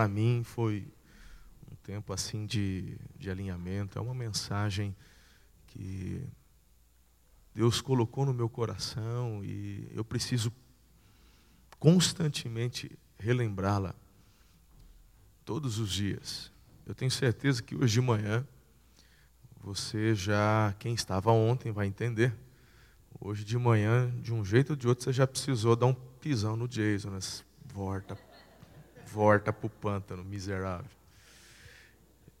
[0.00, 0.90] para mim, foi
[1.70, 3.98] um tempo assim de, de alinhamento.
[3.98, 4.96] É uma mensagem
[5.66, 6.26] que
[7.54, 10.50] Deus colocou no meu coração e eu preciso
[11.78, 13.94] constantemente relembrá-la
[15.44, 16.50] todos os dias.
[16.86, 18.48] Eu tenho certeza que hoje de manhã
[19.60, 22.34] você já, quem estava ontem vai entender.
[23.20, 26.56] Hoje de manhã, de um jeito ou de outro, você já precisou dar um pisão
[26.56, 27.18] no Jason, né?
[27.70, 28.18] volta,
[29.12, 30.90] volta para o pântano, miserável.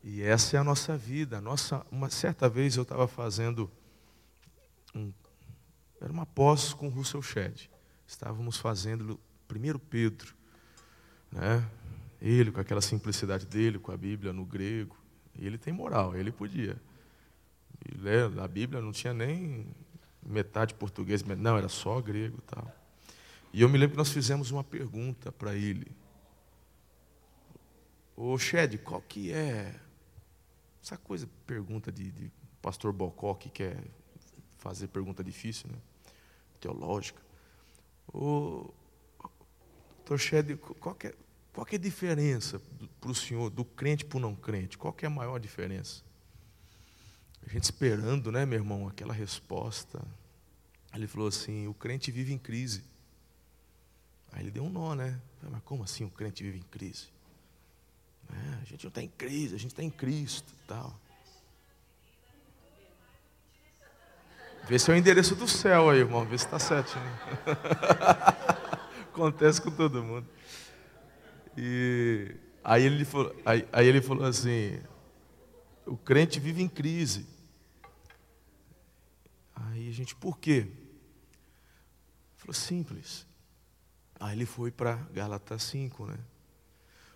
[0.02, 1.40] E essa é a nossa vida.
[1.40, 3.70] Nossa, uma certa vez eu estava fazendo
[4.94, 5.12] um,
[6.00, 7.68] era uma pós com Russell Shedd.
[8.06, 10.34] Estávamos fazendo primeiro Pedro,
[11.30, 11.64] né?
[12.20, 14.96] Ele com aquela simplicidade dele, com a Bíblia no grego.
[15.38, 16.76] Ele tem moral, ele podia.
[18.42, 19.66] a Bíblia não tinha nem
[20.22, 22.70] metade português, não, era só grego tal.
[23.52, 25.86] E eu me lembro que nós fizemos uma pergunta para ele.
[28.22, 29.74] Ô Shed, qual que é
[30.82, 33.82] essa coisa, pergunta de, de pastor Bocó que quer
[34.58, 35.78] fazer pergunta difícil, né?
[36.60, 37.22] teológica.
[38.12, 38.74] Ô,
[39.96, 41.14] doutor Shed, qual que é,
[41.50, 42.60] qual que é a diferença
[43.00, 44.76] para o senhor, do crente para o não crente?
[44.76, 46.02] Qual que é a maior diferença?
[47.46, 50.06] A gente esperando, né, meu irmão, aquela resposta.
[50.92, 52.84] Ele falou assim: o crente vive em crise.
[54.30, 55.18] Aí ele deu um nó, né?
[55.42, 57.18] Mas como assim o crente vive em crise?
[58.32, 60.98] É, a gente não está em crise, a gente está em Cristo tal.
[64.68, 66.24] Vê se é o endereço do céu aí, irmão.
[66.24, 67.02] Vê se está certinho.
[69.12, 70.26] Acontece com todo mundo.
[71.56, 74.80] E aí ele falou, aí, aí ele falou assim:
[75.86, 77.26] o crente vive em crise.
[79.54, 80.68] Aí a gente, por quê?
[82.36, 83.26] Falou, simples.
[84.18, 86.18] Aí ele foi para Gálatas 5, né?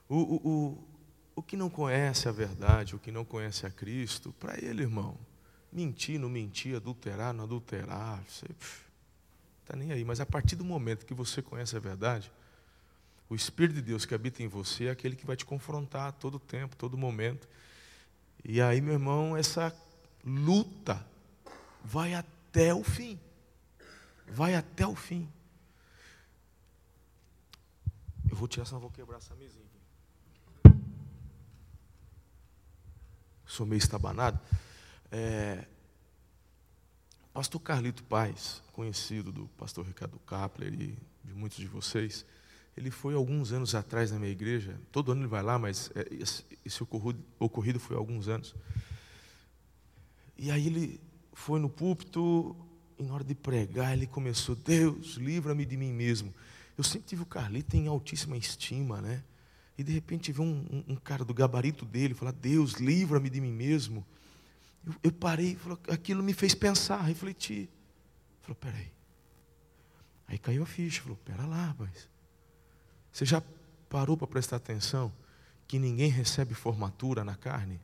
[0.09, 0.89] O, o,
[1.37, 5.19] o que não conhece a verdade, o que não conhece a Cristo, para ele, irmão,
[5.72, 8.47] mentir, não mentir, adulterar, não adulterar, você
[9.61, 10.05] está nem aí.
[10.05, 12.31] Mas a partir do momento que você conhece a verdade,
[13.28, 16.39] o Espírito de Deus que habita em você é aquele que vai te confrontar todo
[16.39, 17.49] tempo, todo momento.
[18.44, 19.75] E aí, meu irmão, essa
[20.25, 21.05] luta
[21.83, 23.19] vai até o fim.
[24.28, 25.28] Vai até o fim.
[28.31, 29.65] Eu vou tirar, senão eu vou quebrar essa mesinha.
[33.55, 34.41] Sou meio estabanado.
[35.13, 35.65] É,
[37.33, 42.27] pastor Carlito Paz, conhecido do pastor Ricardo Kapler e de muitos de vocês,
[42.77, 44.77] ele foi alguns anos atrás na minha igreja.
[44.91, 46.05] Todo ano ele vai lá, mas é,
[46.65, 46.83] esse
[47.39, 48.57] ocorrido foi alguns anos.
[50.37, 51.01] E aí ele
[51.33, 52.57] foi no púlpito
[52.99, 56.35] e na hora de pregar ele começou: Deus, livra-me de mim mesmo.
[56.77, 59.23] Eu sempre tive o Carlito em altíssima estima, né?
[59.77, 63.41] E de repente vê um, um, um, cara do gabarito dele falar: Deus, livra-me de
[63.41, 64.07] mim mesmo.
[64.87, 67.69] Eu, eu parei, falou, aquilo me fez pensar, refletir.
[68.43, 68.93] Falou: peraí.
[70.29, 72.09] Aí caiu a ficha, falou: pera lá, rapaz.
[73.12, 73.43] Você já
[73.89, 75.12] parou para prestar atenção
[75.67, 77.81] que ninguém recebe formatura na carne?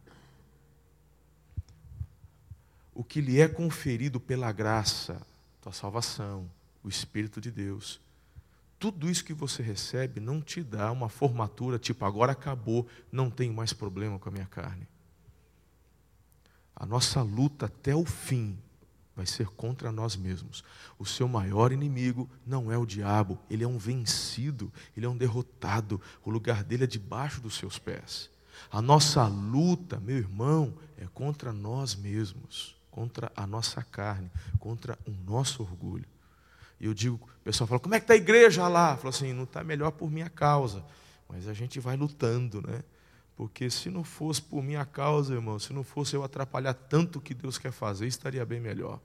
[2.94, 5.20] O que lhe é conferido pela graça,
[5.60, 6.50] tua salvação,
[6.82, 8.00] o Espírito de Deus,
[8.80, 13.52] tudo isso que você recebe não te dá uma formatura tipo, agora acabou, não tenho
[13.52, 14.88] mais problema com a minha carne.
[16.74, 18.58] A nossa luta até o fim
[19.14, 20.64] vai ser contra nós mesmos.
[20.98, 25.16] O seu maior inimigo não é o diabo, ele é um vencido, ele é um
[25.16, 26.00] derrotado.
[26.24, 28.30] O lugar dele é debaixo dos seus pés.
[28.72, 35.10] A nossa luta, meu irmão, é contra nós mesmos, contra a nossa carne, contra o
[35.10, 36.06] nosso orgulho.
[36.80, 38.96] E eu digo, o pessoal fala, como é que está a igreja lá?
[38.96, 40.82] Fala assim, não está melhor por minha causa.
[41.28, 42.82] Mas a gente vai lutando, né?
[43.36, 47.22] Porque se não fosse por minha causa, irmão, se não fosse eu atrapalhar tanto o
[47.22, 49.00] que Deus quer fazer, estaria bem melhor.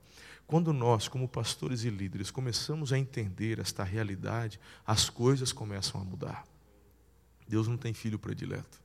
[0.46, 6.04] Quando nós, como pastores e líderes, começamos a entender esta realidade, as coisas começam a
[6.04, 6.46] mudar.
[7.48, 8.80] Deus não tem filho predileto.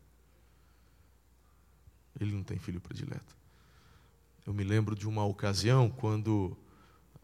[2.20, 3.36] Ele não tem filho predileto.
[4.46, 6.58] Eu me lembro de uma ocasião quando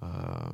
[0.01, 0.53] ah,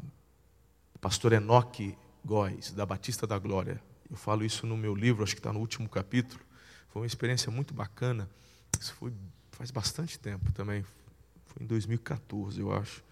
[1.03, 5.41] pastor Enoque Góes, da Batista da Glória, eu falo isso no meu livro, acho que
[5.41, 6.39] está no último capítulo,
[6.87, 8.29] foi uma experiência muito bacana.
[8.79, 9.11] Isso foi
[9.51, 10.85] faz bastante tempo também.
[11.47, 13.03] Foi em 2014, eu acho.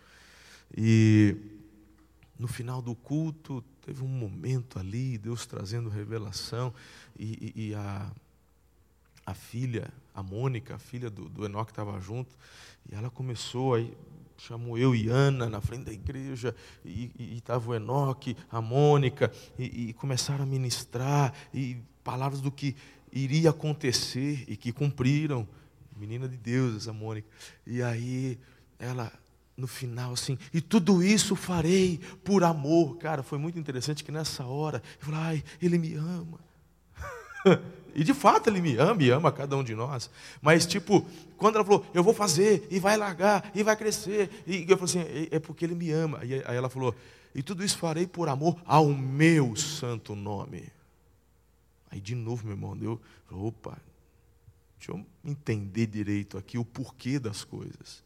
[0.76, 1.36] E
[2.40, 6.74] no final do culto, teve um momento ali, Deus trazendo revelação,
[7.20, 8.10] e, e, e a,
[9.26, 12.34] a filha, a Mônica, a filha do, do Enoque, estava junto,
[12.90, 13.94] e ela começou, aí
[14.48, 19.90] chamou eu e Ana na frente da igreja, e estava o Enoque, a Mônica, e,
[19.90, 22.76] e começaram a ministrar, e palavras do que
[23.12, 25.48] iria acontecer e que cumpriram.
[25.96, 27.28] Menina de Deus, essa Mônica.
[27.68, 28.40] E aí,
[28.80, 29.12] ela,
[29.56, 32.98] no final, assim, e tudo isso farei por amor.
[32.98, 36.40] Cara, foi muito interessante que nessa hora, eu falei, ai, ele me ama.
[37.94, 40.10] e de fato ele me ama e ama cada um de nós.
[40.42, 41.06] Mas, tipo,
[41.38, 44.84] quando ela falou, eu vou fazer, e vai largar, e vai crescer, e eu falei
[44.84, 46.24] assim, é, é porque ele me ama.
[46.24, 46.96] E aí ela falou,
[47.34, 50.70] e tudo isso farei por amor ao meu santo nome.
[51.90, 53.78] Aí de novo, meu irmão, deu, opa,
[54.78, 58.04] deixa eu entender direito aqui o porquê das coisas.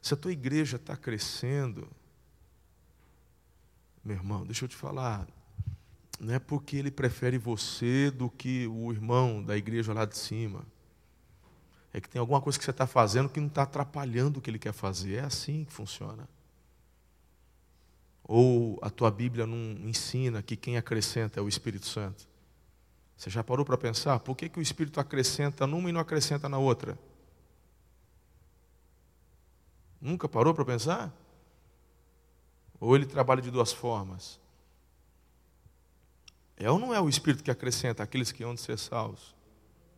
[0.00, 1.88] Se a tua igreja está crescendo,
[4.04, 5.26] meu irmão, deixa eu te falar,
[6.20, 10.66] não é porque ele prefere você do que o irmão da igreja lá de cima.
[11.94, 14.50] É que tem alguma coisa que você está fazendo que não está atrapalhando o que
[14.50, 15.14] ele quer fazer.
[15.14, 16.28] É assim que funciona.
[18.22, 19.56] Ou a tua Bíblia não
[19.88, 22.28] ensina que quem acrescenta é o Espírito Santo?
[23.16, 24.20] Você já parou para pensar?
[24.20, 26.98] Por que, que o Espírito acrescenta numa e não acrescenta na outra?
[29.98, 31.12] Nunca parou para pensar?
[32.78, 34.38] Ou ele trabalha de duas formas?
[36.60, 39.34] É ou não é o Espírito que acrescenta aqueles que hão de ser salvos?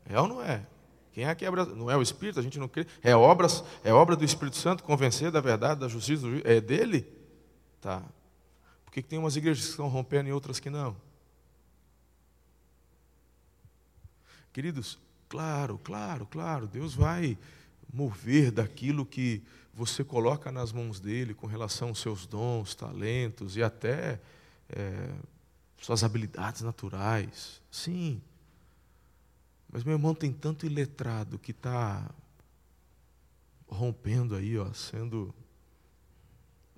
[0.07, 0.65] É ou não é?
[1.13, 1.67] Quem é que quebra?
[1.67, 2.87] Não é o Espírito, a gente não crê.
[3.03, 7.07] É, obras, é obra do Espírito Santo convencer da verdade, da justiça, é dele?
[7.81, 8.01] Tá.
[8.85, 10.97] Por que tem umas igrejas que estão rompendo e outras que não?
[14.53, 14.99] Queridos,
[15.29, 17.37] claro, claro, claro, Deus vai
[17.93, 19.43] mover daquilo que
[19.75, 24.21] você coloca nas mãos dele com relação aos seus dons, talentos e até
[24.69, 25.11] é,
[25.83, 27.61] suas habilidades naturais.
[27.71, 28.23] Sim.
[29.71, 32.09] Mas meu irmão tem tanto iletrado que está
[33.67, 35.35] rompendo aí, ó, sendo.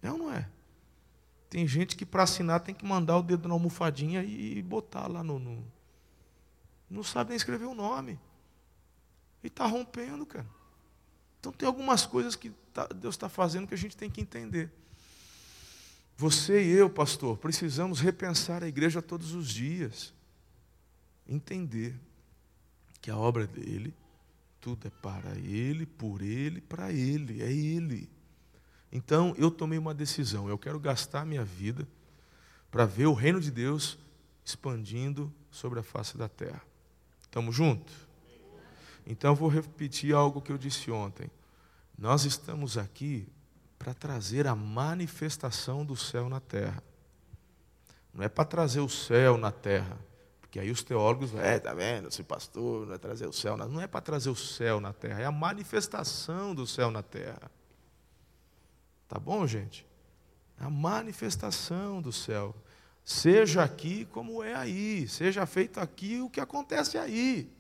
[0.01, 0.49] É ou não é?
[1.51, 5.23] Tem gente que para assinar tem que mandar o dedo na almofadinha e botar lá
[5.23, 5.39] no.
[5.39, 5.65] no...
[6.89, 8.19] Não sabe nem escrever o nome.
[9.43, 10.47] E está rompendo, cara.
[11.41, 14.73] Então tem algumas coisas que tá, Deus está fazendo que a gente tem que entender.
[16.17, 20.15] Você e eu, pastor, precisamos repensar a igreja todos os dias.
[21.27, 21.99] Entender
[23.01, 23.93] que a obra dele,
[24.61, 28.09] tudo é para ele, por ele, para ele, é ele.
[28.93, 30.49] Então eu tomei uma decisão.
[30.49, 31.87] Eu quero gastar minha vida
[32.71, 33.99] para ver o reino de Deus
[34.45, 36.63] expandindo sobre a face da terra.
[37.23, 37.93] Estamos juntos?
[39.07, 41.29] Então eu vou repetir algo que eu disse ontem.
[41.99, 43.27] Nós estamos aqui
[43.85, 46.83] para trazer a manifestação do céu na terra.
[48.15, 49.99] Não é para trazer o céu na terra.
[50.41, 53.67] Porque aí os teólogos, é, tá vendo, esse pastor não é trazer o céu, na...
[53.67, 57.51] não é para trazer o céu na terra, é a manifestação do céu na terra.
[59.07, 59.87] Tá bom, gente?
[60.59, 62.55] A manifestação do céu.
[63.05, 67.53] Seja aqui como é aí, seja feito aqui o que acontece aí.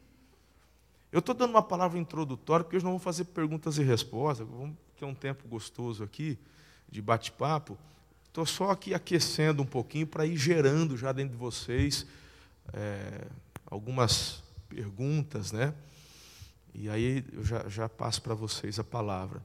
[1.12, 4.83] Eu estou dando uma palavra introdutória, porque hoje não vou fazer perguntas e respostas, vamos
[4.94, 6.38] ter um tempo gostoso aqui,
[6.88, 7.78] de bate-papo.
[8.26, 12.06] Estou só aqui aquecendo um pouquinho para ir gerando já dentro de vocês
[12.72, 13.26] é,
[13.66, 15.74] algumas perguntas, né?
[16.74, 19.40] E aí eu já, já passo para vocês a palavra.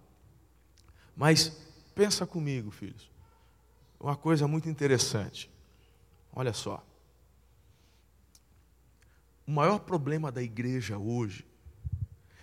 [1.15, 1.51] Mas
[2.00, 3.12] Pensa comigo, filhos.
[4.00, 5.51] Uma coisa muito interessante.
[6.34, 6.82] Olha só.
[9.46, 11.46] O maior problema da igreja hoje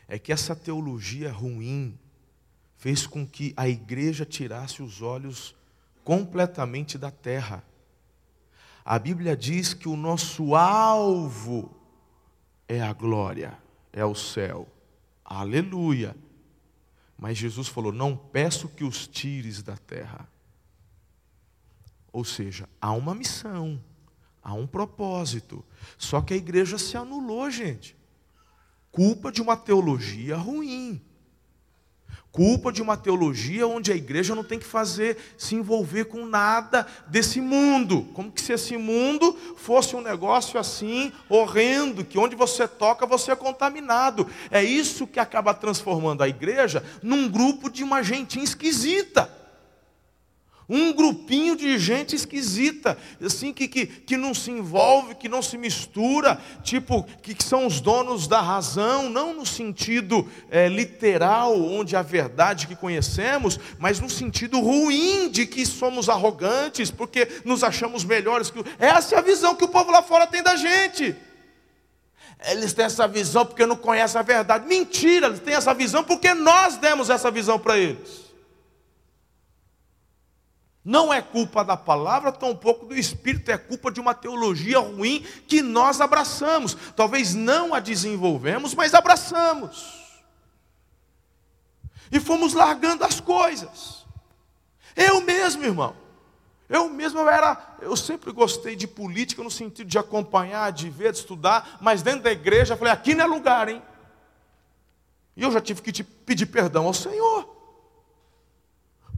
[0.06, 1.98] é que essa teologia ruim
[2.76, 5.54] fez com que a igreja tirasse os olhos
[6.04, 7.64] completamente da terra.
[8.84, 11.74] A Bíblia diz que o nosso alvo
[12.68, 13.58] é a glória,
[13.92, 14.68] é o céu.
[15.24, 16.16] Aleluia.
[17.18, 20.28] Mas Jesus falou: Não peço que os tires da terra.
[22.12, 23.82] Ou seja, há uma missão,
[24.42, 25.64] há um propósito.
[25.98, 27.96] Só que a igreja se anulou, gente.
[28.92, 31.02] Culpa de uma teologia ruim
[32.36, 36.86] culpa de uma teologia onde a igreja não tem que fazer, se envolver com nada
[37.06, 38.06] desse mundo.
[38.12, 43.32] Como que se esse mundo fosse um negócio assim, horrendo, que onde você toca você
[43.32, 44.26] é contaminado.
[44.50, 49.45] É isso que acaba transformando a igreja num grupo de uma gente esquisita.
[50.68, 55.56] Um grupinho de gente esquisita, assim, que, que, que não se envolve, que não se
[55.56, 61.94] mistura, tipo, que, que são os donos da razão, não no sentido é, literal, onde
[61.94, 68.02] a verdade que conhecemos, mas no sentido ruim de que somos arrogantes, porque nos achamos
[68.02, 68.64] melhores que.
[68.76, 71.14] Essa é a visão que o povo lá fora tem da gente.
[72.44, 74.66] Eles têm essa visão porque não conhecem a verdade.
[74.66, 78.25] Mentira, eles têm essa visão porque nós demos essa visão para eles.
[80.86, 85.60] Não é culpa da palavra, tampouco do Espírito, é culpa de uma teologia ruim que
[85.60, 86.76] nós abraçamos.
[86.94, 90.16] Talvez não a desenvolvemos, mas abraçamos.
[92.12, 94.06] E fomos largando as coisas.
[94.94, 95.96] Eu mesmo, irmão.
[96.68, 101.10] Eu mesmo eu era, eu sempre gostei de política no sentido de acompanhar, de ver,
[101.10, 103.82] de estudar, mas dentro da igreja eu falei, aqui não é lugar, hein?
[105.36, 107.55] E eu já tive que te pedir perdão ao Senhor.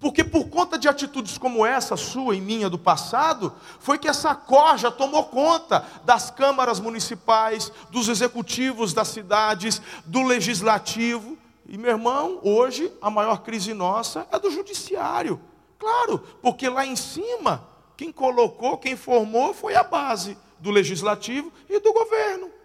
[0.01, 4.35] Porque por conta de atitudes como essa, sua e minha do passado, foi que essa
[4.35, 11.37] corja tomou conta das câmaras municipais, dos executivos das cidades, do legislativo.
[11.69, 15.41] E meu irmão, hoje a maior crise nossa é do judiciário.
[15.79, 21.81] Claro, porque lá em cima, quem colocou, quem formou foi a base do legislativo e
[21.81, 22.58] do governo.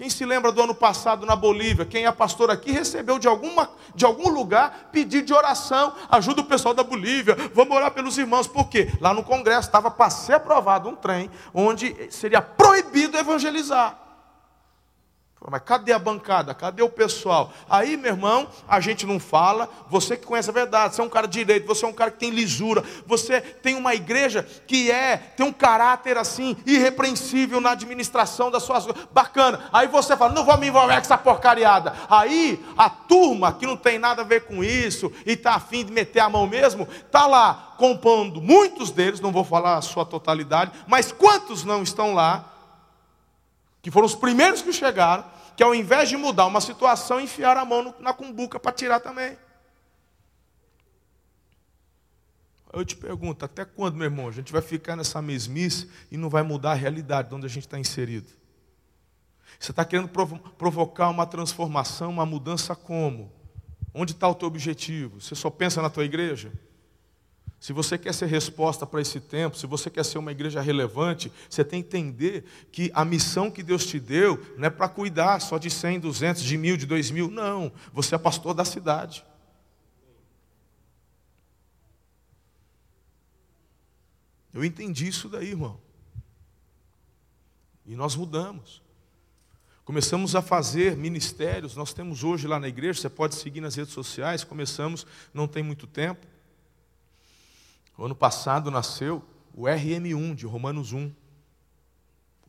[0.00, 3.68] Quem se lembra do ano passado na Bolívia, quem é pastor aqui recebeu de, alguma,
[3.94, 8.46] de algum lugar pedido de oração, ajuda o pessoal da Bolívia, vamos orar pelos irmãos.
[8.46, 8.90] Por quê?
[8.98, 14.09] Lá no Congresso estava para ser aprovado um trem onde seria proibido evangelizar.
[15.48, 16.52] Mas cadê a bancada?
[16.52, 17.50] Cadê o pessoal?
[17.68, 19.70] Aí, meu irmão, a gente não fala.
[19.88, 22.18] Você que conhece a verdade, você é um cara direito, você é um cara que
[22.18, 28.50] tem lisura, você tem uma igreja que é, tem um caráter assim, irrepreensível na administração
[28.50, 29.08] das suas coisas.
[29.12, 29.68] Bacana.
[29.72, 31.94] Aí você fala, não vou me envolver com essa porcariada.
[32.10, 35.90] Aí a turma que não tem nada a ver com isso e está afim de
[35.90, 40.70] meter a mão mesmo, está lá compondo muitos deles, não vou falar a sua totalidade,
[40.86, 42.49] mas quantos não estão lá?
[43.82, 45.24] Que foram os primeiros que chegaram,
[45.56, 49.36] que ao invés de mudar uma situação, enfiaram a mão na cumbuca para tirar também.
[52.72, 56.30] Eu te pergunto, até quando, meu irmão, a gente vai ficar nessa mesmice e não
[56.30, 58.28] vai mudar a realidade de onde a gente está inserido?
[59.58, 63.32] Você está querendo provocar uma transformação, uma mudança como?
[63.92, 65.20] Onde está o teu objetivo?
[65.20, 66.52] Você só pensa na tua igreja?
[67.60, 71.30] Se você quer ser resposta para esse tempo, se você quer ser uma igreja relevante,
[71.48, 75.38] você tem que entender que a missão que Deus te deu não é para cuidar
[75.40, 77.30] só de 100, 200, de mil, de dois mil.
[77.30, 77.70] Não.
[77.92, 79.22] Você é pastor da cidade.
[84.54, 85.78] Eu entendi isso daí, irmão.
[87.84, 88.82] E nós mudamos.
[89.84, 93.92] Começamos a fazer ministérios, nós temos hoje lá na igreja, você pode seguir nas redes
[93.92, 96.29] sociais, começamos, não tem muito tempo.
[98.00, 101.12] O ano passado nasceu o RM1 de Romanos 1.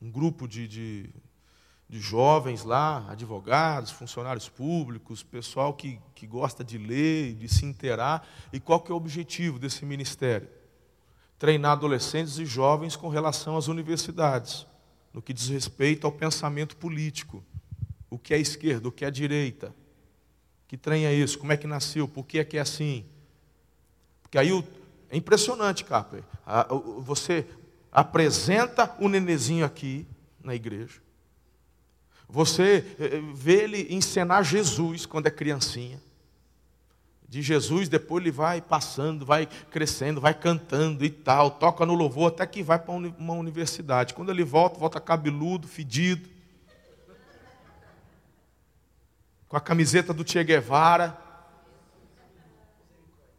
[0.02, 1.10] Um grupo de, de,
[1.90, 8.26] de jovens lá, advogados, funcionários públicos, pessoal que, que gosta de ler, de se inteirar.
[8.54, 10.48] E qual que é o objetivo desse ministério?
[11.38, 14.66] Treinar adolescentes e jovens com relação às universidades,
[15.12, 17.44] no que diz respeito ao pensamento político.
[18.10, 19.76] O que é esquerda, o que é direita.
[20.66, 21.38] Que trem é isso?
[21.38, 22.08] Como é que nasceu?
[22.08, 23.06] Por que é que é assim?
[24.22, 24.64] Porque aí o,
[25.12, 26.24] é impressionante, Capri.
[27.00, 27.46] Você
[27.92, 30.08] apresenta o nenezinho aqui
[30.42, 31.02] na igreja.
[32.30, 36.02] Você eh, eh, vê ele encenar Jesus quando é criancinha.
[37.28, 42.30] De Jesus, depois ele vai passando, vai crescendo, vai cantando e tal, toca no louvor
[42.30, 44.14] até que vai para uma universidade.
[44.14, 46.30] Quando ele volta, volta cabeludo, fedido,
[49.50, 51.18] com a camiseta do Che Guevara,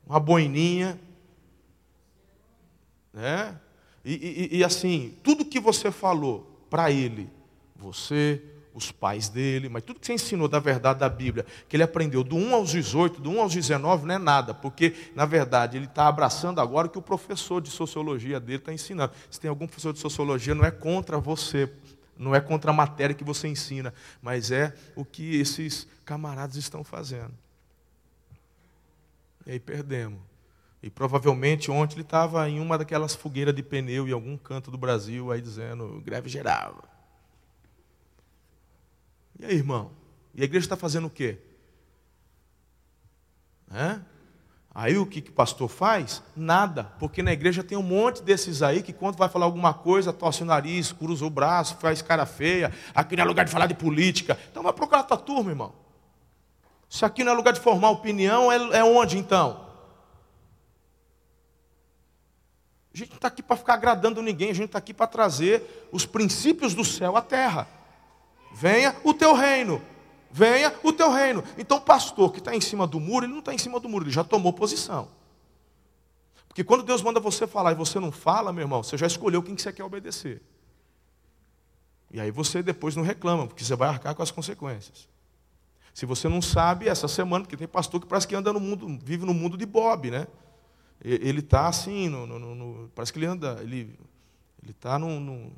[0.07, 1.01] uma boininha.
[3.13, 3.59] Né?
[4.05, 7.31] E, e, e assim, tudo que você falou para ele,
[7.77, 8.43] você,
[8.75, 12.25] os pais dele, mas tudo que você ensinou da verdade da Bíblia, que ele aprendeu
[12.25, 15.87] do 1 aos 18, do 1 aos 19, não é nada, porque, na verdade, ele
[15.87, 19.13] está abraçando agora o que o professor de sociologia dele está ensinando.
[19.31, 21.71] Se tem algum professor de sociologia, não é contra você,
[22.17, 26.83] não é contra a matéria que você ensina, mas é o que esses camaradas estão
[26.83, 27.33] fazendo.
[29.47, 30.32] E aí perdemos.
[30.83, 34.77] E provavelmente ontem ele estava em uma daquelas fogueiras de pneu em algum canto do
[34.77, 36.83] Brasil, aí dizendo, greve geral.
[39.39, 39.93] E aí, irmão?
[40.35, 41.39] E a igreja está fazendo o quê?
[43.73, 44.01] É?
[44.75, 46.23] Aí o que, que o pastor faz?
[46.35, 50.13] Nada, porque na igreja tem um monte desses aí que quando vai falar alguma coisa,
[50.13, 53.67] torce o nariz, cruza o braço, faz cara feia, aqui não é lugar de falar
[53.67, 54.39] de política.
[54.51, 55.75] Então vai procurar a tua turma, irmão.
[56.89, 59.62] Se aqui não é lugar de formar opinião, é, é onde então?
[62.95, 65.89] A gente não está aqui para ficar agradando ninguém, a gente está aqui para trazer
[65.91, 67.67] os princípios do céu à terra.
[68.55, 69.81] Venha o teu reino,
[70.31, 71.43] venha o teu reino.
[71.57, 73.89] Então, o pastor que está em cima do muro, ele não está em cima do
[73.89, 75.09] muro, ele já tomou posição.
[76.47, 79.43] Porque quando Deus manda você falar e você não fala, meu irmão, você já escolheu
[79.43, 80.43] quem que você quer obedecer.
[82.11, 85.09] E aí você depois não reclama, porque você vai arcar com as consequências.
[85.95, 88.99] Se você não sabe, essa semana, porque tem pastor que parece que anda no mundo,
[89.03, 90.27] vive no mundo de Bob, né?
[91.05, 93.99] Ele está assim, no, no, no, parece que ele anda, ele
[94.69, 95.51] está num,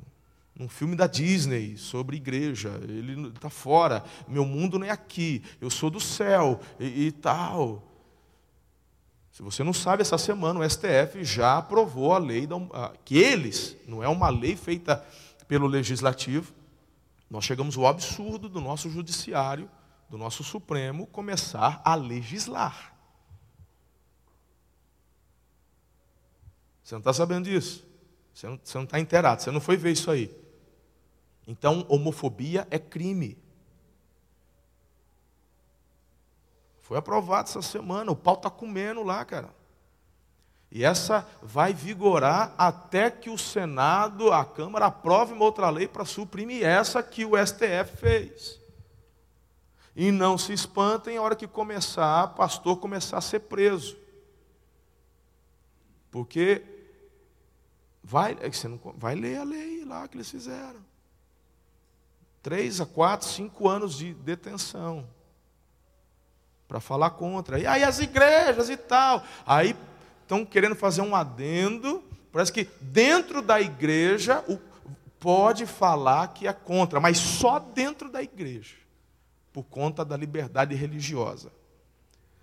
[0.55, 2.79] num filme da Disney sobre igreja.
[2.83, 4.03] Ele está fora.
[4.27, 5.43] Meu mundo não é aqui.
[5.59, 7.83] Eu sou do céu e, e tal.
[9.31, 13.75] Se você não sabe, essa semana o STF já aprovou a lei da, que eles,
[13.85, 15.05] não é uma lei feita
[15.45, 16.53] pelo legislativo.
[17.29, 19.69] Nós chegamos ao absurdo do nosso judiciário,
[20.09, 22.94] do nosso Supremo, começar a legislar.
[26.85, 27.83] Você não está sabendo disso?
[28.31, 30.31] Você não está inteirado, você não foi ver isso aí.
[31.47, 33.39] Então, homofobia é crime.
[36.81, 39.49] Foi aprovado essa semana, o pau está comendo lá, cara.
[40.69, 46.05] E essa vai vigorar até que o Senado, a Câmara, aprove uma outra lei para
[46.05, 48.61] suprimir essa que o STF fez.
[49.95, 53.97] E não se espantem a hora que começar, pastor começar a ser preso.
[56.11, 56.74] Porque
[58.07, 60.79] Vai, é você não, vai ler a lei lá que eles fizeram.
[62.43, 65.07] Três a quatro, cinco anos de detenção.
[66.67, 67.59] Para falar contra.
[67.59, 69.23] E aí as igrejas e tal.
[69.43, 69.75] Aí
[70.21, 72.03] estão querendo fazer um adendo.
[72.31, 74.59] Parece que dentro da igreja o,
[75.19, 78.75] pode falar que é contra, mas só dentro da igreja.
[79.51, 81.51] Por conta da liberdade religiosa.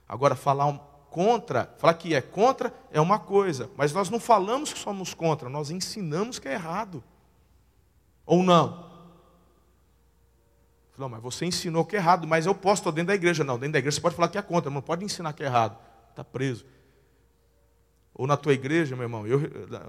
[0.09, 0.81] Agora, falar um,
[1.12, 5.50] contra, falar que é contra é uma coisa, mas nós não falamos que somos contra,
[5.50, 7.04] nós ensinamos que é errado.
[8.25, 8.90] Ou não?
[10.97, 13.45] Não, mas você ensinou que é errado, mas eu posso, estar dentro da igreja.
[13.45, 15.42] Não, dentro da igreja você pode falar que é contra, mas não pode ensinar que
[15.42, 15.78] é errado.
[16.11, 16.64] Está preso.
[18.14, 19.40] Ou na tua igreja, meu irmão, eu,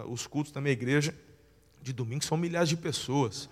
[0.09, 1.15] os cultos da minha igreja
[1.81, 3.49] de domingo são milhares de pessoas.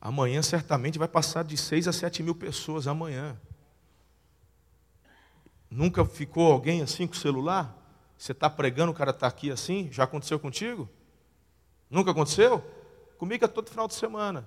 [0.00, 3.36] Amanhã certamente vai passar de 6 a 7 mil pessoas amanhã.
[5.72, 7.74] Nunca ficou alguém assim com o celular?
[8.18, 9.88] Você está pregando, o cara está aqui assim?
[9.90, 10.86] Já aconteceu contigo?
[11.88, 12.62] Nunca aconteceu?
[13.16, 14.46] Comigo é todo final de semana.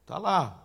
[0.00, 0.58] Está lá.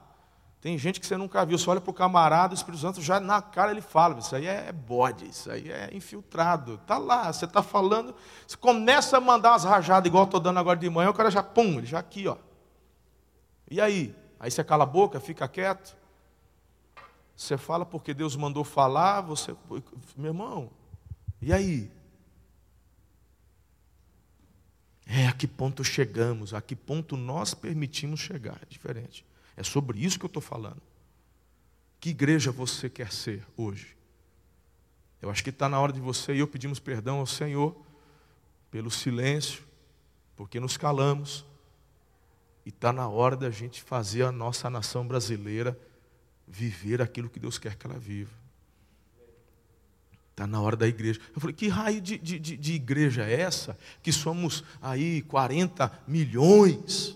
[0.60, 1.56] Tem gente que você nunca viu.
[1.56, 4.47] Você olha para o camarada, o Espírito Santo já na cara ele fala: Isso aí
[4.47, 6.79] é bode, isso aí é infiltrado.
[6.82, 8.15] Está lá, você está falando.
[8.47, 11.43] Você começa a mandar umas rajadas, igual estou dando agora de manhã, o cara já,
[11.43, 12.38] pum, ele já aqui, ó.
[13.69, 14.15] E aí?
[14.39, 16.01] Aí você cala a boca, fica quieto.
[17.36, 19.56] Você fala porque Deus mandou falar, você.
[20.15, 20.72] Meu irmão,
[21.41, 21.91] e aí?
[25.06, 28.60] É a que ponto chegamos, a que ponto nós permitimos chegar.
[28.62, 29.26] É diferente.
[29.58, 30.82] É sobre isso que eu estou falando.
[32.00, 33.96] Que igreja você quer ser hoje?
[35.22, 37.76] Eu acho que está na hora de você e eu pedimos perdão ao Senhor
[38.69, 39.63] pelo silêncio,
[40.36, 41.46] porque nos calamos.
[42.65, 45.78] E está na hora da gente fazer a nossa nação brasileira
[46.47, 48.43] viver aquilo que Deus quer que ela viva.
[50.34, 51.19] Está na hora da igreja.
[51.36, 53.77] Eu falei, que raio de, de, de igreja é essa?
[54.01, 57.15] Que somos aí 40 milhões.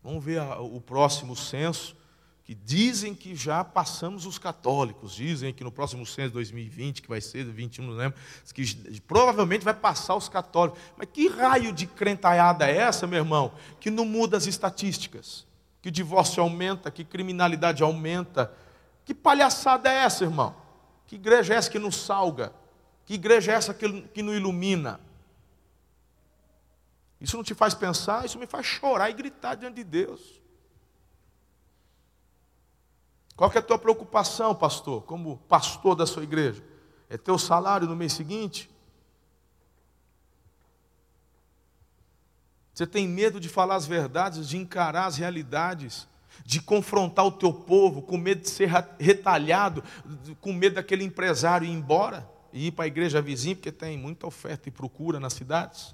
[0.00, 1.96] Vamos ver a, o próximo censo,
[2.44, 5.12] que dizem que já passamos os católicos.
[5.12, 8.16] Dizem que no próximo censo 2020, que vai ser 21, não lembro,
[8.54, 10.80] que provavelmente vai passar os católicos.
[10.96, 15.47] Mas que raio de crentaiada é essa, meu irmão, que não muda as estatísticas?
[15.80, 18.52] Que divórcio aumenta, que criminalidade aumenta.
[19.04, 20.54] Que palhaçada é essa, irmão?
[21.06, 22.52] Que igreja é essa que nos salga?
[23.04, 25.00] Que igreja é essa que, que nos ilumina?
[27.20, 30.40] Isso não te faz pensar, isso me faz chorar e gritar diante de Deus.
[33.34, 36.62] Qual é a tua preocupação, pastor, como pastor da sua igreja?
[37.08, 38.70] É teu salário no mês seguinte?
[42.78, 46.06] Você tem medo de falar as verdades, de encarar as realidades,
[46.44, 49.82] de confrontar o teu povo, com medo de ser retalhado,
[50.40, 54.28] com medo daquele empresário ir embora e ir para a igreja vizinha, porque tem muita
[54.28, 55.92] oferta e procura nas cidades.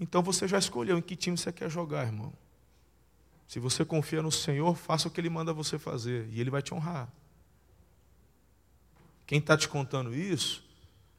[0.00, 2.32] Então você já escolheu em que time você quer jogar, irmão.
[3.46, 6.62] Se você confia no Senhor, faça o que Ele manda você fazer e Ele vai
[6.62, 7.08] te honrar.
[9.24, 10.68] Quem está te contando isso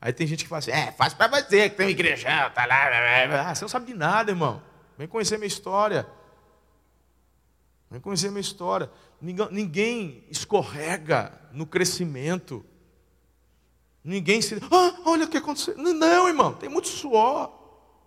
[0.02, 2.66] Aí tem gente que fala assim, é, faz para você, que tem um igrejão, tá
[2.66, 3.50] lá.
[3.50, 4.60] Ah, você não sabe de nada, irmão.
[4.98, 6.08] Vem conhecer minha história.
[7.90, 8.90] Vem conhecer minha história.
[9.22, 12.66] Ninguém, ninguém escorrega no crescimento.
[14.04, 14.56] Ninguém se.
[14.72, 15.78] Ah, olha o que aconteceu.
[15.78, 17.52] Não, irmão, tem muito suor,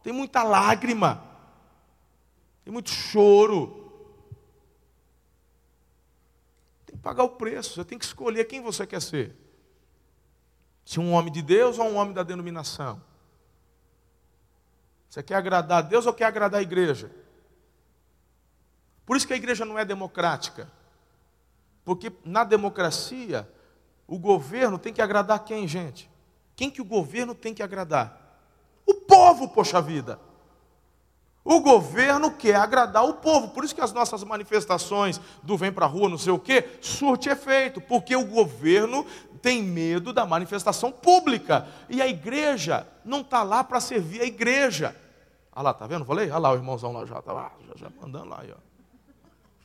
[0.03, 1.23] tem muita lágrima,
[2.65, 3.83] tem muito choro.
[6.87, 9.44] Tem que pagar o preço, você tem que escolher quem você quer ser.
[10.85, 13.03] Se um homem de Deus ou um homem da denominação?
[15.09, 17.11] Você quer agradar a Deus ou quer agradar a igreja?
[19.07, 20.71] Por isso que a igreja não é democrática.
[21.85, 23.49] Porque na democracia,
[24.07, 26.11] O governo tem que agradar quem, gente?
[26.55, 28.39] Quem que o governo tem que agradar?
[28.87, 30.21] O povo, poxa vida.
[31.45, 35.85] O governo quer agradar o povo, por isso que as nossas manifestações do vem para
[35.85, 39.05] rua, não sei o quê, surte efeito, porque o governo
[39.43, 41.69] tem medo da manifestação pública.
[41.91, 44.97] E a igreja não está lá para servir a igreja.
[45.53, 46.07] Olha lá, tá vendo?
[46.07, 46.31] Falei?
[46.31, 48.57] Olha lá o irmãozão lá já, tá já, já mandando lá aí, ó.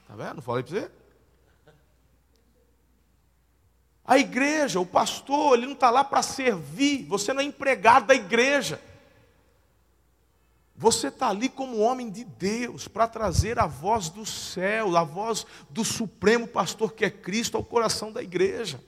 [0.05, 0.41] Tá vendo?
[0.41, 0.91] Falei para você?
[4.03, 8.15] A igreja, o pastor, ele não está lá para servir, você não é empregado da
[8.15, 8.81] igreja.
[10.79, 15.45] Você está ali como homem de Deus para trazer a voz do céu, a voz
[15.69, 18.81] do Supremo Pastor que é Cristo ao coração da igreja.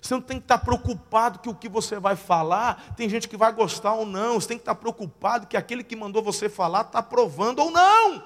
[0.00, 3.36] Você não tem que estar preocupado que o que você vai falar, tem gente que
[3.36, 4.40] vai gostar ou não.
[4.40, 8.24] Você tem que estar preocupado que aquele que mandou você falar está aprovando ou não.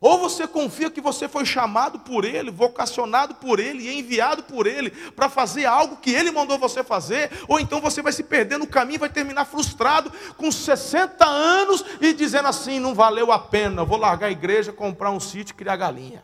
[0.00, 4.66] Ou você confia que você foi chamado por Ele, vocacionado por Ele e enviado por
[4.66, 8.58] Ele para fazer algo que Ele mandou você fazer, ou então você vai se perder
[8.58, 13.84] no caminho vai terminar frustrado com 60 anos e dizendo assim: não valeu a pena,
[13.84, 16.22] vou largar a igreja, comprar um sítio e criar galinha.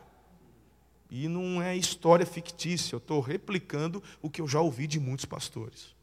[1.11, 5.25] E não é história fictícia, eu estou replicando o que eu já ouvi de muitos
[5.25, 5.95] pastores.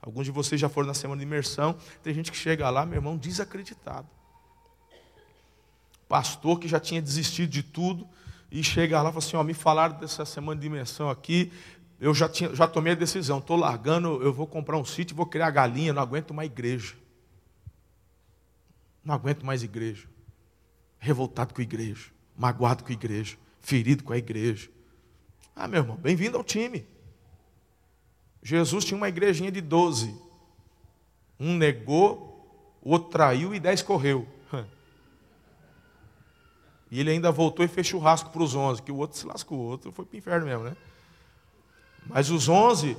[0.00, 2.96] Alguns de vocês já foram na semana de imersão, tem gente que chega lá, meu
[2.96, 4.17] irmão, desacreditado
[6.08, 8.08] pastor que já tinha desistido de tudo,
[8.50, 11.52] e chega lá e fala assim: ó, me falaram dessa semana de imersão aqui,
[12.00, 15.26] eu já, tinha, já tomei a decisão, estou largando, eu vou comprar um sítio, vou
[15.26, 16.94] criar galinha, não aguento mais igreja.
[19.04, 20.06] Não aguento mais igreja.
[20.98, 24.70] Revoltado com a igreja, magoado com a igreja, ferido com a igreja.
[25.54, 26.86] Ah, meu irmão, bem-vindo ao time.
[28.42, 30.14] Jesus tinha uma igrejinha de doze.
[31.38, 34.28] Um negou, o outro traiu e dez correu.
[36.90, 39.58] E ele ainda voltou e fez churrasco para os onze, que o outro se lascou,
[39.58, 40.76] o outro foi para o inferno mesmo, né?
[42.06, 42.96] Mas os onze,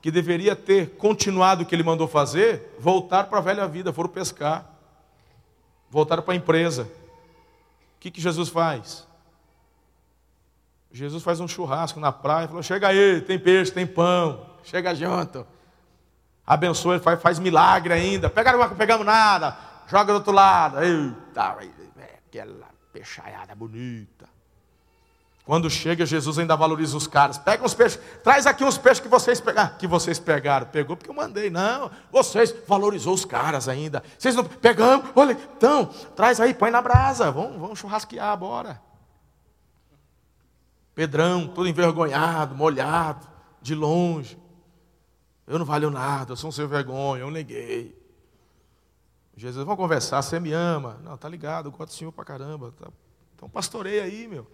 [0.00, 4.08] que deveria ter continuado o que ele mandou fazer, voltaram para a velha vida, foram
[4.08, 4.70] pescar.
[5.90, 6.84] Voltaram para a empresa.
[6.84, 9.06] O que, que Jesus faz?
[10.92, 15.46] Jesus faz um churrasco na praia, falou: chega aí, tem peixe, tem pão, chega junto.
[16.46, 18.28] Abençoa, faz, faz milagre ainda.
[18.28, 19.56] Pegaram, não pegamos nada,
[19.88, 20.82] joga do outro lado.
[20.82, 21.56] Eita,
[22.26, 24.28] aquela peixaiada bonita.
[25.44, 27.36] Quando chega, Jesus ainda valoriza os caras.
[27.36, 29.76] Pega uns peixes, traz aqui uns peixes que vocês pegaram.
[29.76, 30.66] Que vocês pegaram.
[30.66, 31.50] Pegou porque eu mandei.
[31.50, 34.04] Não, vocês valorizou os caras ainda.
[34.16, 37.30] Vocês não pegamos, olha, então, traz aí, põe na brasa.
[37.32, 38.80] Vamos, vamos churrasquear, bora.
[40.94, 43.26] Pedrão, todo envergonhado, molhado,
[43.60, 44.38] de longe.
[45.46, 48.00] Eu não valho nada, eu sou um sem vergonha, eu neguei.
[49.36, 51.00] Jesus, vamos conversar, você me ama.
[51.02, 52.72] Não, tá ligado, eu gosto do Senhor pra caramba.
[52.72, 52.90] Tá.
[53.34, 54.46] Então pastoreia aí, meu.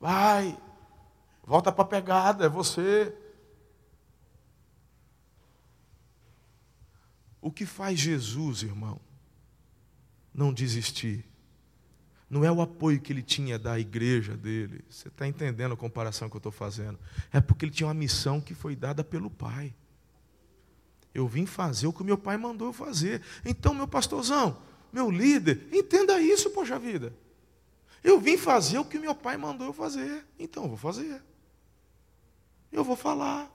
[0.00, 0.56] Vai,
[1.44, 3.14] volta para a pegada, é você.
[7.40, 9.00] O que faz Jesus, irmão,
[10.34, 11.24] não desistir?
[12.28, 14.84] Não é o apoio que ele tinha da igreja dele.
[14.90, 16.98] Você está entendendo a comparação que eu estou fazendo?
[17.32, 19.74] É porque ele tinha uma missão que foi dada pelo Pai.
[21.18, 23.20] Eu vim fazer o que meu pai mandou eu fazer.
[23.44, 24.56] Então, meu pastorzão,
[24.92, 27.12] meu líder, entenda isso, poxa vida.
[28.04, 30.24] Eu vim fazer o que meu pai mandou eu fazer.
[30.38, 31.20] Então, eu vou fazer.
[32.70, 33.50] Eu vou falar.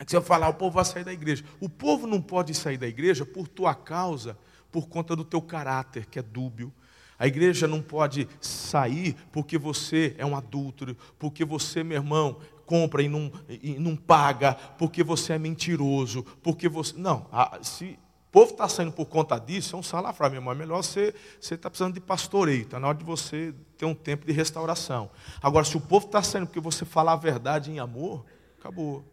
[0.00, 1.44] É que se eu falar, o povo vai sair da igreja.
[1.60, 4.36] O povo não pode sair da igreja por tua causa,
[4.72, 6.74] por conta do teu caráter, que é dúbio.
[7.16, 13.02] A igreja não pode sair porque você é um adúltero, porque você, meu irmão, compra
[13.02, 16.96] e não, e não paga, porque você é mentiroso, porque você.
[16.96, 17.26] Não,
[17.62, 20.52] se o povo está saindo por conta disso, é um salafrá, meu irmão.
[20.52, 23.94] É melhor você estar tá precisando de pastoreio, está na hora de você ter um
[23.94, 25.10] tempo de restauração.
[25.42, 28.24] Agora, se o povo está saindo porque você fala a verdade em amor,
[28.60, 29.04] acabou.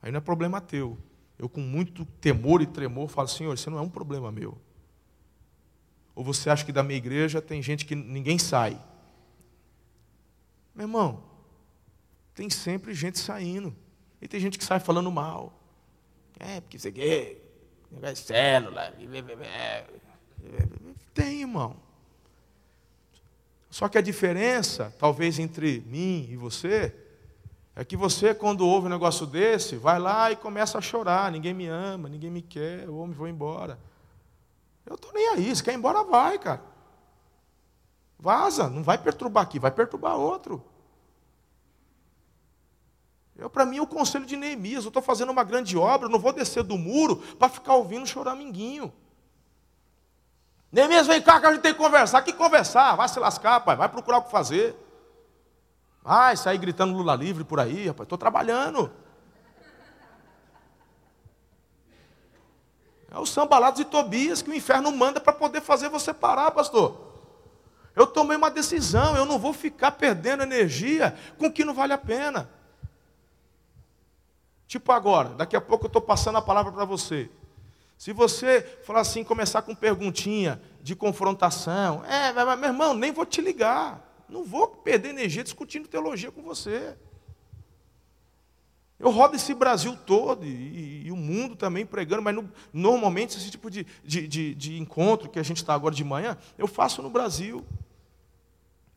[0.00, 0.96] Aí não é problema teu.
[1.36, 4.56] Eu, com muito temor e tremor, falo, Senhor, isso não é um problema meu.
[6.14, 8.80] Ou você acha que da minha igreja tem gente que ninguém sai?
[10.72, 11.35] Meu irmão,
[12.36, 13.74] tem sempre gente saindo.
[14.20, 15.58] E tem gente que sai falando mal.
[16.38, 17.42] É, porque você quer,
[17.90, 18.94] negócio de célula.
[21.14, 21.76] Tem, irmão.
[23.70, 26.94] Só que a diferença, talvez, entre mim e você,
[27.74, 31.32] é que você, quando ouve um negócio desse, vai lá e começa a chorar.
[31.32, 33.78] Ninguém me ama, ninguém me quer, eu me vou embora.
[34.84, 36.62] Eu estou nem aí, se quer ir embora, vai, cara.
[38.18, 40.62] Vaza, não vai perturbar aqui, vai perturbar outro.
[43.38, 44.84] Eu, para mim, é o conselho de Neemias.
[44.84, 48.92] Eu estou fazendo uma grande obra, não vou descer do muro para ficar ouvindo choraminguinho.
[50.72, 52.22] Neemias, vem cá que a gente tem que conversar.
[52.22, 52.96] Que conversar?
[52.96, 53.76] Vai se lascar, pai.
[53.76, 54.74] Vai procurar o que fazer.
[56.02, 58.06] Vai sair gritando Lula livre por aí, rapaz.
[58.06, 58.90] Estou trabalhando.
[63.10, 67.06] É o sambalados e Tobias que o inferno manda para poder fazer você parar, pastor.
[67.94, 71.94] Eu tomei uma decisão, eu não vou ficar perdendo energia com o que não vale
[71.94, 72.55] a pena.
[74.66, 77.30] Tipo agora, daqui a pouco eu estou passando a palavra para você.
[77.96, 83.40] Se você falar assim, começar com perguntinha de confrontação, é, meu irmão, nem vou te
[83.40, 84.04] ligar.
[84.28, 86.96] Não vou perder energia discutindo teologia com você.
[88.98, 93.36] Eu rodo esse Brasil todo e, e, e o mundo também pregando, mas no, normalmente
[93.36, 96.66] esse tipo de, de, de, de encontro que a gente está agora de manhã, eu
[96.66, 97.64] faço no Brasil.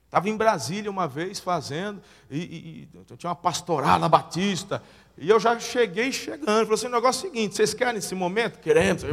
[0.06, 2.02] Estava em Brasília uma vez fazendo,
[2.32, 4.82] e, e, tinha uma pastorada batista,
[5.20, 6.62] e eu já cheguei chegando.
[6.62, 8.60] Falei assim: o negócio é o seguinte: vocês querem esse momento?
[8.60, 9.04] Queremos.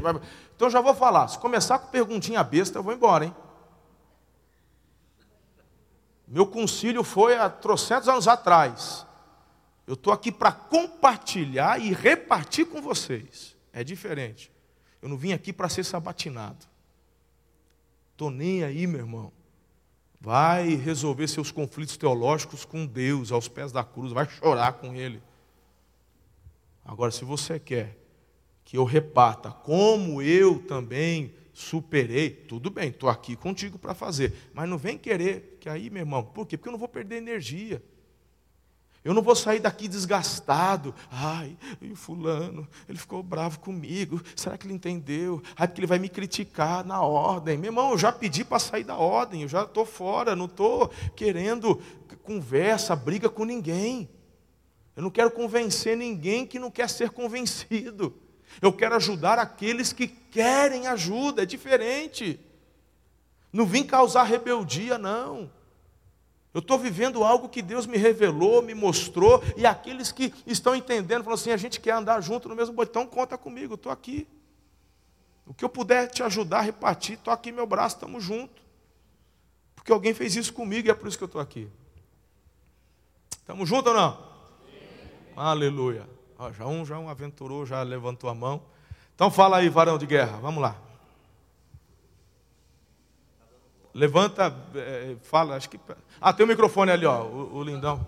[0.55, 1.27] Então já vou falar.
[1.27, 3.35] Se começar com perguntinha besta, eu vou embora, hein?
[6.29, 9.05] Meu concílio foi há trocentos anos atrás.
[9.85, 13.57] Eu estou aqui para compartilhar e repartir com vocês.
[13.73, 14.51] É diferente.
[15.03, 16.67] Eu não vim aqui para ser sabatinado.
[18.13, 19.33] Estou nem aí, meu irmão.
[20.21, 25.23] Vai resolver seus conflitos teológicos com Deus, aos pés da cruz, vai chorar com Ele.
[26.87, 27.99] Agora, se você quer
[28.65, 34.51] que eu reparta como eu também superei, tudo bem, estou aqui contigo para fazer.
[34.55, 36.57] Mas não vem querer, que aí, meu irmão, por quê?
[36.57, 37.83] Porque eu não vou perder energia.
[39.03, 40.93] Eu não vou sair daqui desgastado.
[41.11, 44.21] Ai, e o fulano, ele ficou bravo comigo.
[44.35, 45.41] Será que ele entendeu?
[45.57, 47.57] Ai, porque ele vai me criticar na ordem.
[47.57, 50.91] Meu irmão, eu já pedi para sair da ordem, eu já estou fora, não estou
[51.15, 51.81] querendo
[52.25, 54.09] conversa, briga com ninguém.
[54.97, 58.17] Eu não quero convencer ninguém que não quer ser convencido.
[58.63, 62.41] Eu quero ajudar aqueles que querem ajuda, é diferente.
[63.53, 65.51] Não vim causar rebeldia, não.
[66.55, 71.23] Eu estou vivendo algo que Deus me revelou, me mostrou, e aqueles que estão entendendo,
[71.23, 74.27] falam assim: a gente quer andar junto no mesmo botão, conta comigo, estou aqui.
[75.47, 78.65] O que eu puder te ajudar repartir, estou aqui, meu braço, estamos juntos.
[79.75, 81.69] Porque alguém fez isso comigo e é por isso que eu estou aqui.
[83.33, 84.26] Estamos juntos ou não?
[85.37, 86.09] Aleluia.
[86.39, 88.63] Ó, já um, já um aventurou, já levantou a mão.
[89.15, 90.77] Então fala aí, varão de guerra, vamos lá.
[93.93, 95.81] Levanta, é, fala, acho que.
[96.21, 98.07] Ah, tem o um microfone ali, ó, o, o, lindão.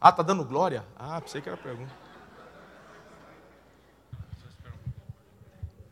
[0.00, 0.84] Ah, tá dando glória?
[0.96, 1.92] Ah, pensei que era pergunta.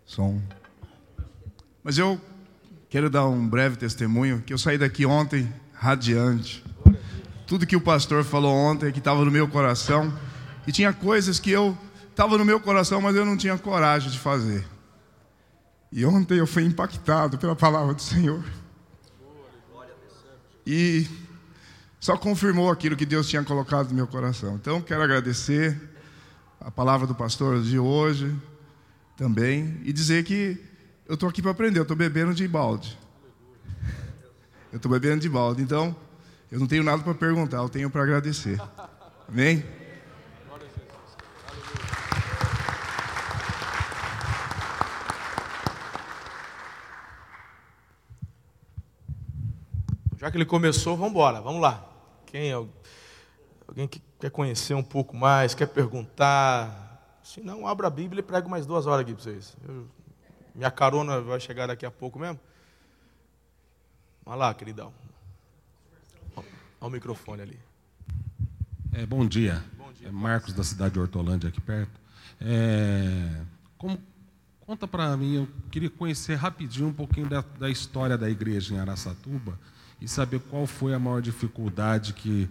[0.07, 0.41] Som.
[1.83, 2.21] Mas eu
[2.89, 6.65] quero dar um breve testemunho, que eu saí daqui ontem radiante.
[7.45, 10.17] Tudo que o pastor falou ontem, que estava no meu coração,
[10.67, 11.77] e tinha coisas que eu
[12.11, 14.65] estava no meu coração, mas eu não tinha coragem de fazer.
[15.91, 18.43] E ontem eu fui impactado pela palavra do Senhor.
[20.67, 21.07] E
[22.01, 24.55] só confirmou aquilo que Deus tinha colocado no meu coração.
[24.55, 25.81] Então, quero agradecer
[26.61, 28.35] a palavra do pastor de hoje
[29.17, 30.59] também e dizer que
[31.07, 32.99] eu estou aqui para aprender, eu estou bebendo de balde.
[34.73, 35.95] Eu estou bebendo de balde, então
[36.51, 38.59] eu não tenho nada para perguntar, eu tenho para agradecer.
[39.29, 39.63] Amém?
[50.23, 51.85] Já que ele começou, vamos embora, vamos lá.
[52.27, 57.19] Quem é alguém que quer conhecer um pouco mais, quer perguntar?
[57.25, 59.57] Se não, abra a Bíblia e prego mais duas horas aqui para vocês.
[59.67, 59.89] Eu,
[60.55, 62.39] minha carona vai chegar daqui a pouco mesmo.
[64.25, 64.95] Vai lá, queridão.
[66.37, 66.47] Olha
[66.83, 67.59] o microfone ali.
[68.93, 69.61] É, bom dia.
[69.77, 70.07] Bom dia.
[70.07, 72.01] É Marcos da cidade de Hortolândia, aqui perto.
[72.41, 73.41] É,
[73.77, 73.99] como,
[74.61, 78.79] conta para mim, eu queria conhecer rapidinho um pouquinho da, da história da igreja em
[78.79, 79.59] Araçatuba
[80.03, 82.51] e saber qual foi a maior dificuldade que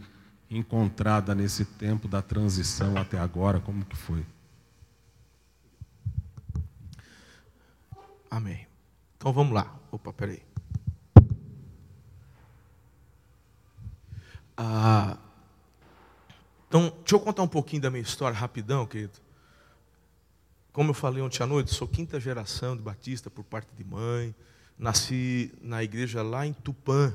[0.49, 4.25] encontrada nesse tempo da transição até agora, como que foi?
[8.29, 8.65] Amém.
[9.17, 9.75] Então vamos lá.
[9.91, 10.41] Opa, peraí.
[14.55, 15.17] Ah,
[16.69, 19.19] então, deixa eu contar um pouquinho da minha história rapidão, querido.
[20.71, 24.33] Como eu falei ontem à noite, sou quinta geração de batista por parte de mãe.
[24.79, 27.13] Nasci na igreja lá em Tupã,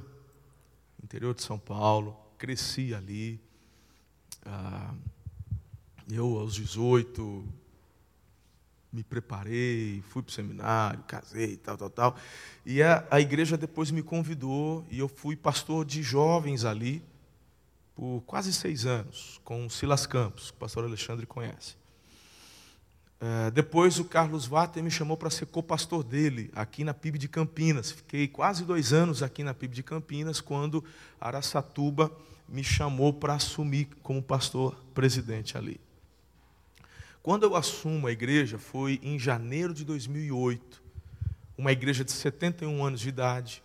[1.07, 3.41] interior de São Paulo, cresci ali.
[4.45, 4.93] Ah,
[6.11, 7.45] eu, aos 18,
[8.93, 12.17] me preparei, fui para o seminário, casei, tal, tal, tal.
[12.65, 17.03] E a, a igreja depois me convidou e eu fui pastor de jovens ali
[17.95, 21.77] por quase seis anos, com Silas Campos, que o pastor Alexandre conhece.
[23.19, 27.29] É, depois o Carlos Vater me chamou para ser co-pastor dele, aqui na PIB de
[27.29, 27.91] Campinas.
[27.91, 30.85] Fiquei quase dois anos aqui na PIB de Campinas, quando
[31.21, 32.13] Araçatuba
[32.49, 35.81] me chamou para assumir como pastor presidente ali.
[37.23, 40.83] Quando eu assumo a igreja foi em janeiro de 2008,
[41.59, 43.63] uma igreja de 71 anos de idade,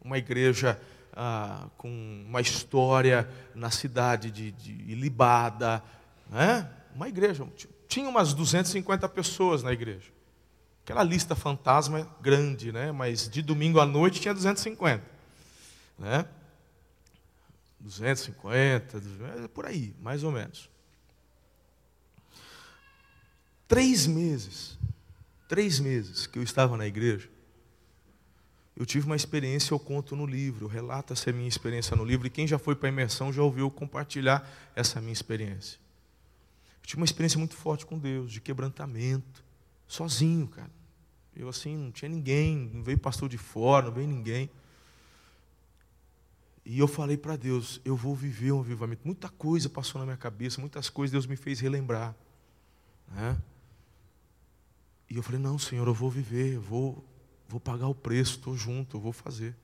[0.00, 0.80] uma igreja
[1.12, 1.88] ah, com
[2.28, 5.82] uma história na cidade de, de Ilibada,
[6.30, 6.70] né?
[6.94, 7.44] uma igreja,
[7.90, 10.12] tinha umas 250 pessoas na igreja.
[10.84, 12.92] Aquela lista fantasma é grande, né?
[12.92, 15.04] mas de domingo à noite tinha 250.
[15.98, 16.24] Né?
[17.80, 19.02] 250,
[19.44, 20.70] é por aí, mais ou menos.
[23.66, 24.78] Três meses,
[25.48, 27.28] três meses que eu estava na igreja,
[28.76, 32.30] eu tive uma experiência, eu conto no livro, relato essa minha experiência no livro, e
[32.30, 35.78] quem já foi para a imersão já ouviu compartilhar essa minha experiência.
[36.90, 39.44] Tive uma experiência muito forte com Deus, de quebrantamento,
[39.86, 40.72] sozinho, cara.
[41.36, 44.50] Eu assim, não tinha ninguém, não veio pastor de fora, não veio ninguém.
[46.64, 49.02] E eu falei para Deus, eu vou viver um avivamento.
[49.04, 52.12] Muita coisa passou na minha cabeça, muitas coisas Deus me fez relembrar.
[53.06, 53.38] Né?
[55.08, 57.04] E eu falei, não, Senhor, eu vou viver, eu vou
[57.48, 59.56] Vou pagar o preço, estou junto, eu vou fazer.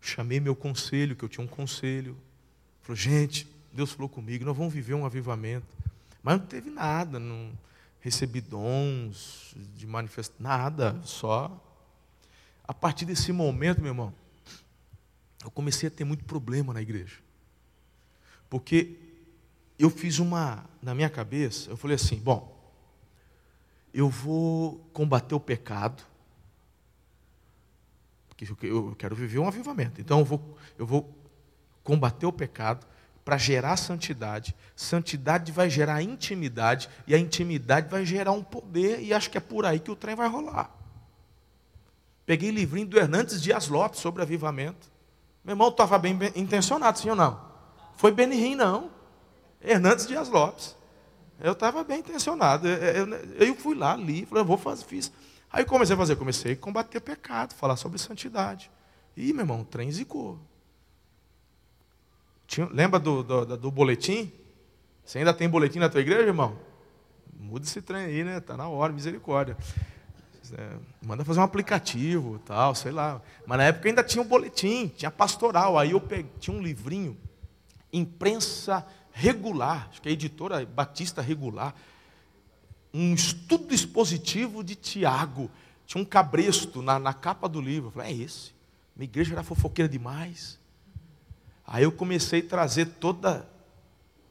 [0.00, 2.16] Chamei meu conselho, que eu tinha um conselho.
[2.82, 5.77] Falou, gente, Deus falou comigo, nós vamos viver um avivamento.
[6.22, 7.52] Mas não teve nada, não
[8.00, 11.64] recebi dons de manifestação, nada, só.
[12.64, 14.14] A partir desse momento, meu irmão,
[15.42, 17.16] eu comecei a ter muito problema na igreja.
[18.50, 18.96] Porque
[19.78, 22.56] eu fiz uma, na minha cabeça, eu falei assim: bom,
[23.92, 26.02] eu vou combater o pecado,
[28.28, 30.00] porque eu quero viver um avivamento.
[30.00, 31.14] Então eu vou, eu vou
[31.82, 32.86] combater o pecado
[33.28, 34.56] para gerar santidade.
[34.74, 39.40] Santidade vai gerar intimidade e a intimidade vai gerar um poder e acho que é
[39.40, 40.74] por aí que o trem vai rolar.
[42.24, 44.90] Peguei livrinho do Hernandes Dias Lopes sobre avivamento.
[45.44, 47.38] Meu irmão estava bem, bem intencionado, sim ou não?
[47.98, 48.90] Foi Benihim, não.
[49.60, 50.74] Hernandes Dias Lopes.
[51.38, 52.66] Eu estava bem intencionado.
[52.66, 53.14] Eu, eu,
[53.48, 55.12] eu, fui lá, li, falei, eu vou fazer, fiz.
[55.52, 58.70] Aí comecei a fazer, comecei a combater pecado, falar sobre santidade.
[59.14, 60.40] Ih, meu irmão, o trem zicou.
[62.48, 64.32] Tinha, lembra do, do, do, boletim?
[65.04, 66.58] Você ainda tem boletim na tua igreja, irmão?
[67.38, 68.38] Muda esse trem aí, né?
[68.38, 69.56] Está na hora, misericórdia.
[70.52, 73.22] É, manda fazer um aplicativo, tal, sei lá.
[73.46, 75.78] Mas na época ainda tinha um boletim, tinha pastoral.
[75.78, 77.16] Aí eu peguei, tinha um livrinho,
[77.92, 81.72] imprensa regular, acho que é a editora Batista Regular
[82.92, 85.50] um estudo expositivo de Tiago.
[85.86, 87.88] Tinha um cabresto na, na capa do livro.
[87.88, 88.52] Eu falei, é esse.
[88.96, 90.58] Minha igreja era fofoqueira demais.
[91.70, 93.46] Aí eu comecei a trazer toda,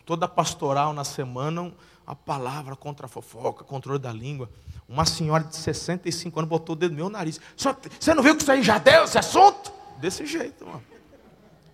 [0.03, 1.71] toda pastoral na semana
[2.05, 4.49] a palavra contra a fofoca, controle da língua.
[4.89, 7.39] Uma senhora de 65 anos botou o dedo no meu nariz.
[7.55, 9.71] Você não viu que isso aí já deu, esse assunto?
[9.99, 10.83] Desse jeito, mano.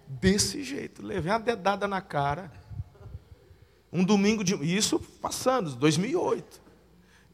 [0.05, 1.01] Desse jeito.
[1.01, 2.51] Levei uma dedada na cara.
[3.91, 4.55] Um domingo de.
[4.55, 6.61] Isso passando, 2008.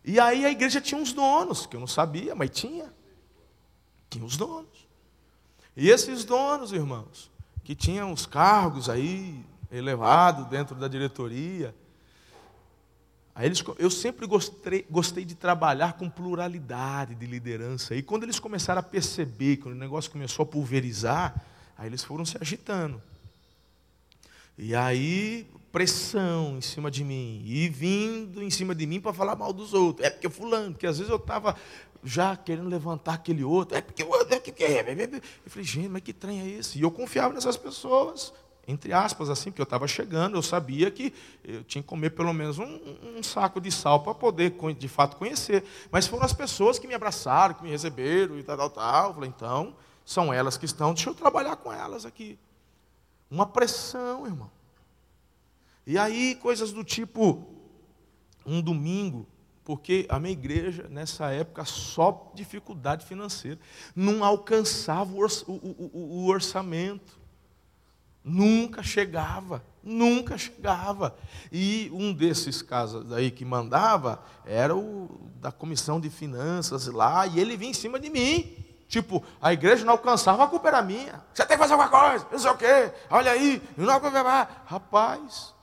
[0.05, 2.93] E aí a igreja tinha uns donos, que eu não sabia, mas tinha.
[4.07, 4.87] Tinha os donos.
[5.75, 7.31] E esses donos, irmãos,
[7.69, 11.75] que tinham os cargos aí elevados dentro da diretoria,
[13.35, 17.93] aí eles, eu sempre gostei, gostei de trabalhar com pluralidade de liderança.
[17.93, 21.45] E quando eles começaram a perceber, quando o negócio começou a pulverizar,
[21.77, 22.99] aí eles foram se agitando.
[24.57, 29.35] E aí pressão em cima de mim e vindo em cima de mim para falar
[29.35, 30.07] mal dos outros.
[30.07, 31.55] É porque fulano, porque às vezes eu estava
[32.03, 33.77] já querendo levantar aquele outro.
[33.77, 34.79] É porque o outro é que é.
[34.81, 36.77] Eu falei, gente, mas que trem é esse?
[36.79, 38.33] E eu confiava nessas pessoas,
[38.67, 42.33] entre aspas, assim, porque eu estava chegando, eu sabia que eu tinha que comer pelo
[42.33, 42.79] menos um,
[43.17, 45.63] um saco de sal para poder, de fato, conhecer.
[45.91, 49.07] Mas foram as pessoas que me abraçaram, que me receberam e tal, tal, tal.
[49.09, 52.37] Eu falei, então, são elas que estão, deixa eu trabalhar com elas aqui.
[53.29, 54.49] Uma pressão, irmão.
[55.85, 57.47] E aí, coisas do tipo,
[58.45, 59.27] um domingo,
[59.69, 63.59] porque a minha igreja, nessa época, só dificuldade financeira,
[63.95, 67.19] não alcançava o, orçamento.
[68.23, 71.15] Nunca chegava, nunca chegava.
[71.51, 77.39] E um desses casos aí que mandava era o da comissão de finanças lá, e
[77.39, 78.57] ele vinha em cima de mim.
[78.87, 81.23] Tipo, a igreja não alcançava, a culpa era minha.
[81.31, 83.85] Você tem que fazer alguma coisa, não sei o quê, olha aí, não
[84.65, 85.53] Rapaz,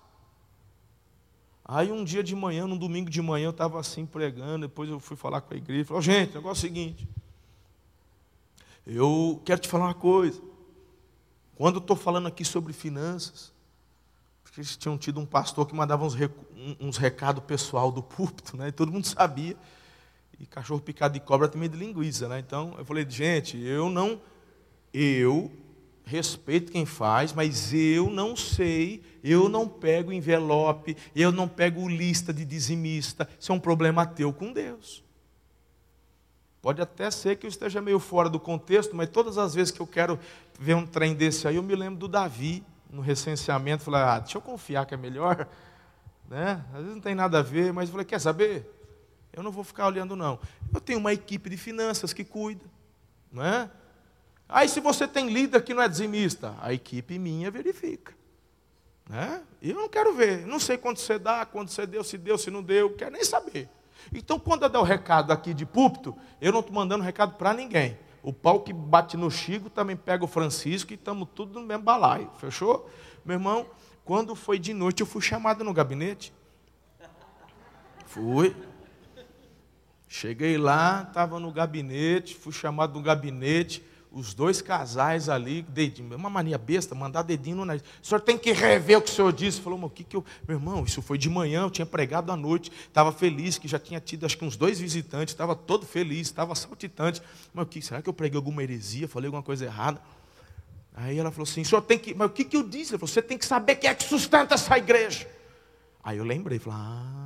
[1.69, 5.01] Aí um dia de manhã, num domingo de manhã, eu estava assim pregando, depois eu
[5.01, 7.09] fui falar com a igreja, falou, gente, o negócio é o seguinte,
[8.87, 10.41] eu quero te falar uma coisa.
[11.57, 13.53] Quando eu estou falando aqui sobre finanças,
[14.45, 16.31] porque eles tinham tido um pastor que mandava uns, rec...
[16.79, 18.69] uns recados pessoal do púlpito, né?
[18.69, 19.57] E todo mundo sabia.
[20.39, 22.39] E cachorro picado de cobra medo de linguiça, né?
[22.39, 24.21] Então eu falei, gente, eu não,
[24.95, 25.51] eu
[26.07, 32.33] respeito quem faz, mas eu não sei, eu não pego envelope, eu não pego lista
[32.33, 33.29] de dizimista.
[33.39, 35.05] Isso é um problema teu com Deus.
[36.63, 39.81] Pode até ser que eu esteja meio fora do contexto, mas todas as vezes que
[39.81, 40.19] eu quero
[40.59, 44.39] ver um trem desse aí, eu me lembro do Davi, no recenseamento, falei, ah, deixa
[44.39, 45.47] eu confiar que é melhor.
[46.29, 46.61] Né?
[46.73, 48.69] Às vezes não tem nada a ver, mas eu falei, quer saber?
[49.33, 50.41] Eu não vou ficar olhando, não.
[50.75, 52.65] Eu tenho uma equipe de finanças que cuida.
[53.31, 53.71] Não é?
[54.49, 58.15] Aí, se você tem líder que não é dizimista, a equipe minha verifica.
[59.09, 59.43] Né?
[59.61, 60.47] Eu não quero ver.
[60.47, 63.25] Não sei quanto você dá, quanto você deu, se deu, se não deu, quero nem
[63.25, 63.69] saber.
[64.13, 67.53] Então, quando eu der o recado aqui de púlpito, eu não estou mandando recado para
[67.53, 67.99] ninguém.
[68.23, 71.83] O pau que bate no Chico também pega o Francisco e estamos tudo no mesmo
[71.83, 72.31] balaio.
[72.39, 72.89] Fechou?
[73.25, 73.67] Meu irmão,
[74.05, 76.33] quando foi de noite, eu fui chamado no gabinete.
[78.05, 78.55] Fui.
[80.09, 83.85] Cheguei lá, estava no gabinete, fui chamado no gabinete
[84.17, 87.83] os dois casais ali, dedinho, uma mania besta, mandar dedinho no nariz.
[88.03, 89.61] O senhor tem que rever o que o senhor disse.
[89.61, 90.25] Falou, mas o que que eu.
[90.49, 93.79] Meu irmão, isso foi de manhã, eu tinha pregado à noite, estava feliz, que já
[93.79, 97.21] tinha tido acho que uns dois visitantes, estava todo feliz, estava saltitante.
[97.53, 97.83] Mas o que?
[97.83, 100.01] Será que eu preguei alguma heresia, falei alguma coisa errada?
[100.95, 102.15] Aí ela falou assim: senhor tem que.
[102.15, 102.93] Mas o que, que eu disse?
[102.93, 105.29] Ela falou: você tem que saber quem é que sustenta essa igreja.
[106.03, 107.26] Aí eu lembrei, falei, ah.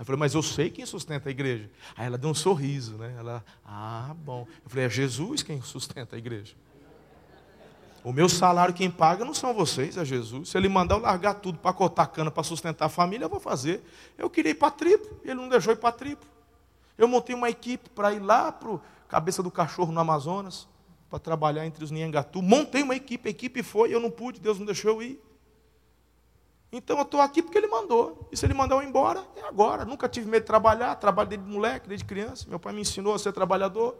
[0.00, 1.68] Aí eu falei, mas eu sei quem sustenta a igreja.
[1.94, 3.14] Aí ela deu um sorriso, né?
[3.18, 4.46] Ela, ah, bom.
[4.64, 6.54] Eu falei, é Jesus quem sustenta a igreja.
[8.02, 10.48] O meu salário quem paga não são vocês, é Jesus.
[10.48, 13.38] Se ele mandar eu largar tudo para cortar cana para sustentar a família, eu vou
[13.38, 13.84] fazer.
[14.16, 16.22] Eu queria ir para a tribo, ele não deixou ir para a tribo.
[16.96, 20.66] Eu montei uma equipe para ir lá para o cabeça do cachorro no Amazonas,
[21.10, 22.40] para trabalhar entre os Niangatu.
[22.40, 25.29] Montei uma equipe, a equipe foi, eu não pude, Deus não deixou eu ir.
[26.72, 28.28] Então eu estou aqui porque ele mandou.
[28.30, 29.84] E se ele mandar eu embora, é agora.
[29.84, 32.48] Nunca tive medo de trabalhar, trabalho desde moleque, desde criança.
[32.48, 33.96] Meu pai me ensinou a ser trabalhador.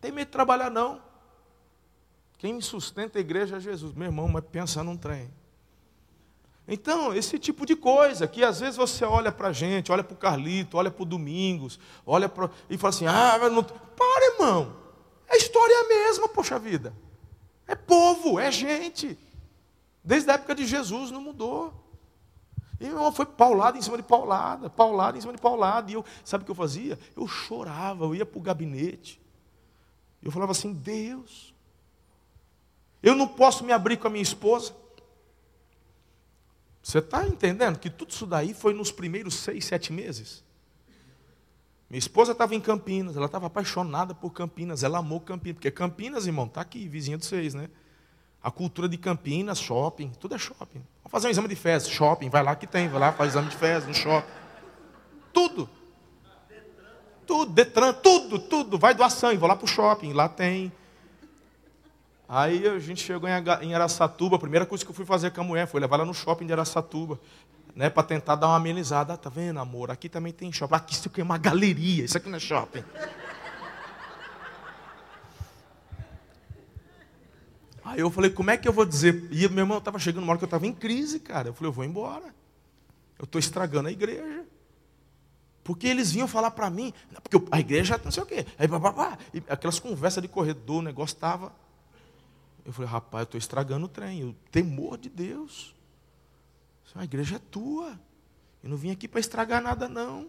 [0.00, 1.00] Tem medo de trabalhar, não.
[2.36, 3.94] Quem me sustenta a igreja é Jesus.
[3.94, 5.32] Meu irmão, mas pensa num trem.
[6.66, 10.14] Então, esse tipo de coisa, que às vezes você olha para a gente, olha para
[10.14, 12.30] o Carlito, olha para o Domingos, olha
[12.68, 13.62] e fala assim: ah, não.
[13.62, 14.76] Para, irmão.
[15.28, 16.92] É história mesma, poxa vida.
[17.66, 19.18] É povo, é gente.
[20.04, 21.72] Desde a época de Jesus não mudou.
[22.80, 25.90] E meu foi paulada em cima de paulada, paulada em cima de paulada.
[25.90, 26.98] E eu, sabe o que eu fazia?
[27.16, 29.20] Eu chorava, eu ia para o gabinete.
[30.20, 31.54] Eu falava assim: Deus,
[33.00, 34.74] eu não posso me abrir com a minha esposa.
[36.82, 40.42] Você está entendendo que tudo isso daí foi nos primeiros seis, sete meses?
[41.88, 46.26] Minha esposa estava em Campinas, ela estava apaixonada por Campinas, ela amou Campinas, porque Campinas,
[46.26, 47.68] irmão, está aqui, vizinha de vocês, né?
[48.42, 50.82] A cultura de Campinas, shopping, tudo é shopping.
[51.02, 53.48] Vamos fazer um exame de fezes, shopping, vai lá que tem, vai lá, faz exame
[53.48, 54.28] de fezes no shopping.
[55.32, 55.68] Tudo.
[57.26, 58.78] Tudo, Detran, tudo, tudo.
[58.78, 60.72] Vai doar sangue, vou lá para o shopping, lá tem.
[62.28, 65.44] Aí a gente chegou em Araçatuba, a primeira coisa que eu fui fazer com a
[65.44, 67.20] mulher foi levar ela no shopping de Araçatuba,
[67.76, 69.14] né, para tentar dar uma amenizada.
[69.14, 69.90] Ah, tá vendo, amor?
[69.90, 70.74] Aqui também tem shopping.
[70.74, 72.82] Aqui isso aqui é uma galeria, isso aqui não é shopping.
[77.84, 79.28] Aí eu falei, como é que eu vou dizer?
[79.30, 81.48] E meu irmão estava chegando uma hora que eu estava em crise, cara.
[81.48, 82.34] Eu falei, eu vou embora.
[83.18, 84.44] Eu estou estragando a igreja.
[85.64, 88.44] Porque eles vinham falar para mim, porque a igreja não sei o quê.
[88.58, 88.68] Aí,
[89.32, 91.52] e aquelas conversas de corredor, o negócio estava.
[92.64, 94.24] Eu falei, rapaz, eu estou estragando o trem.
[94.24, 95.74] O temor de Deus.
[96.94, 97.98] A igreja é tua.
[98.62, 100.26] Eu não vim aqui para estragar nada, não.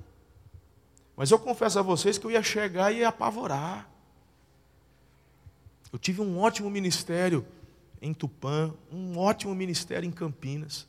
[1.15, 3.89] Mas eu confesso a vocês que eu ia chegar e ia apavorar.
[5.93, 7.45] Eu tive um ótimo ministério
[8.01, 10.87] em Tupã, um ótimo ministério em Campinas,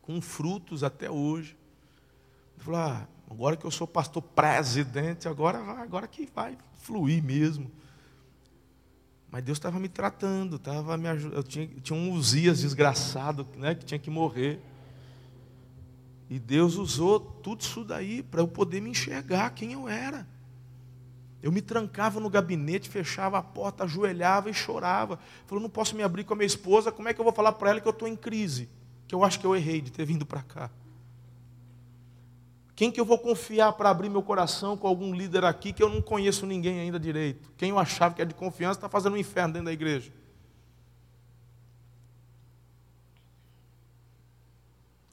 [0.00, 1.56] com frutos até hoje.
[2.56, 7.68] Eu falei, ah, agora que eu sou pastor presidente, agora, agora que vai fluir mesmo.
[9.28, 11.38] Mas Deus estava me tratando, estava me ajudando.
[11.38, 14.60] Eu tinha, tinha um Uzias desgraçado né, que tinha que morrer.
[16.30, 20.28] E Deus usou tudo isso daí para eu poder me enxergar quem eu era.
[21.42, 25.18] Eu me trancava no gabinete, fechava a porta, ajoelhava e chorava.
[25.46, 27.52] Falou, não posso me abrir com a minha esposa, como é que eu vou falar
[27.52, 28.68] para ela que eu estou em crise?
[29.06, 30.70] Que eu acho que eu errei de ter vindo para cá.
[32.74, 35.88] Quem que eu vou confiar para abrir meu coração com algum líder aqui que eu
[35.88, 37.50] não conheço ninguém ainda direito?
[37.56, 40.12] Quem eu achava que é de confiança está fazendo um inferno dentro da igreja.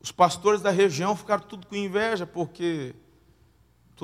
[0.02, 2.94] Os pastores da região ficaram tudo com inveja, porque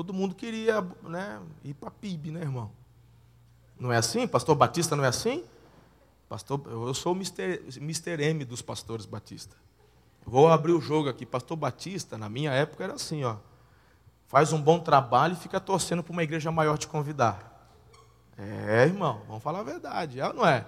[0.00, 2.70] Todo mundo queria né, ir para PIB, né, irmão?
[3.78, 4.26] Não é assim?
[4.26, 5.44] Pastor Batista não é assim?
[6.26, 8.22] Pastor, eu sou o Mr.
[8.22, 9.54] M dos pastores Batista.
[10.24, 11.26] Vou abrir o jogo aqui.
[11.26, 13.36] Pastor Batista, na minha época, era assim, ó.
[14.26, 17.68] Faz um bom trabalho e fica torcendo para uma igreja maior te convidar.
[18.38, 20.66] É, irmão, vamos falar a verdade, é não é?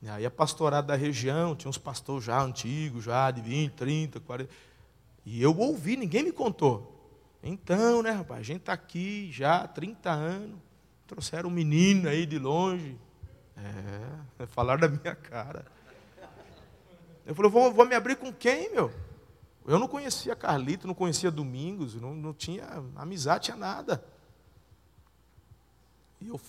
[0.00, 4.20] E aí a pastorada da região, tinha uns pastores já antigos, já de 20, 30,
[4.20, 4.69] 40.
[5.32, 6.92] E eu ouvi, ninguém me contou.
[7.40, 10.58] Então, né, rapaz, a gente está aqui já há 30 anos,
[11.06, 12.98] trouxeram um menino aí de longe.
[13.56, 15.64] É, falaram da minha cara.
[17.24, 18.92] Eu falei, vou, vou me abrir com quem, meu?
[19.64, 22.66] Eu não conhecia Carlito, não conhecia Domingos, não, não tinha
[22.96, 24.04] amizade, tinha nada.
[26.20, 26.40] E eu,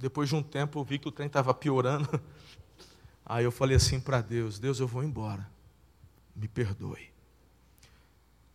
[0.00, 2.20] depois de um tempo, eu vi que o trem estava piorando.
[3.24, 5.48] Aí eu falei assim para Deus: Deus, eu vou embora.
[6.34, 7.14] Me perdoe.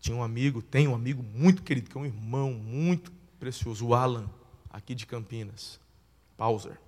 [0.02, 3.94] Tinha um amigo, tem um amigo muito querido, que é um irmão muito precioso, o
[3.94, 4.28] Alan,
[4.68, 5.80] aqui de Campinas,
[6.36, 6.80] Pauser.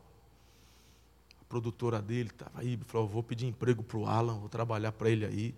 [1.39, 5.11] A produtora dele estava aí, falou: vou pedir emprego para o Alan, vou trabalhar para
[5.11, 5.55] ele aí.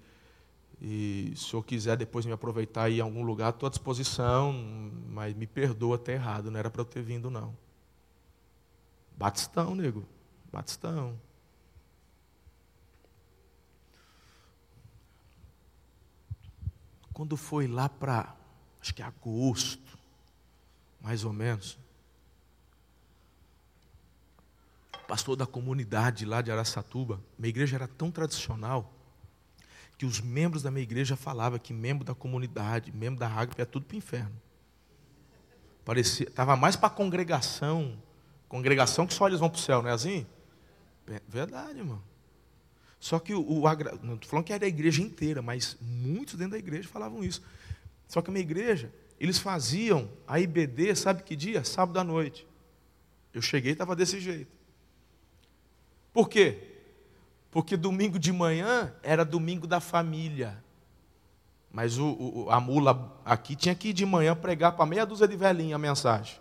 [0.81, 4.51] E se eu quiser depois me aproveitar aí em algum lugar, estou à disposição,
[5.07, 7.55] mas me perdoa ter errado, não era para eu ter vindo, não.
[9.15, 10.05] Batistão, nego.
[10.51, 11.17] Batistão.
[17.15, 18.35] Quando foi lá para,
[18.81, 19.97] acho que agosto,
[20.99, 21.79] mais ou menos,
[25.07, 28.91] pastor da comunidade lá de Araçatuba, minha igreja era tão tradicional
[29.97, 33.65] que os membros da minha igreja falavam que membro da comunidade, membro da Ágape é
[33.65, 34.41] tudo para o inferno.
[35.85, 37.97] Parecia, estava mais para a congregação,
[38.49, 40.27] congregação que só eles vão para o céu, não é assim?
[41.29, 42.03] Verdade, irmão.
[42.99, 43.61] Só que o, o
[44.01, 47.41] não estou falando que era a igreja inteira, mas muitos dentro da igreja falavam isso.
[48.07, 51.63] Só que a minha igreja, eles faziam a IBD, sabe que dia?
[51.63, 52.47] Sábado à noite.
[53.33, 54.51] Eu cheguei e estava desse jeito.
[56.13, 56.57] Por quê?
[57.51, 60.63] Porque domingo de manhã era domingo da família.
[61.71, 65.27] Mas o, o, a mula aqui tinha que ir de manhã pregar para meia dúzia
[65.27, 66.39] de velhinhos a mensagem.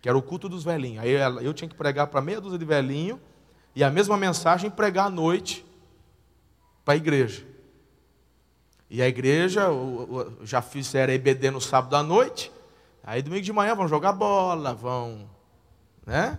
[0.00, 1.02] Que era o culto dos velhinhos.
[1.02, 1.10] Aí
[1.44, 3.18] eu tinha que pregar para meia dúzia de velhinhos
[3.76, 5.62] e a mesma mensagem pregar à noite
[6.82, 7.46] para a igreja.
[8.88, 9.66] E a igreja,
[10.42, 12.50] já fizeram EBD no sábado à noite,
[13.04, 15.28] aí domingo de manhã vão jogar bola, vão.
[16.06, 16.38] Né?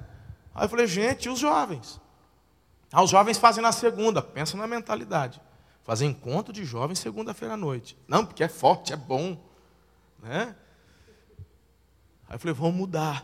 [0.56, 2.02] Aí eu falei, gente, e os jovens?
[2.92, 5.40] Ah, os jovens fazem na segunda, pensa na mentalidade.
[5.84, 7.96] Fazem encontro de jovens segunda-feira à noite.
[8.08, 9.38] Não, porque é forte, é bom.
[10.24, 10.56] Né?
[12.28, 13.24] Aí eu falei, vamos mudar.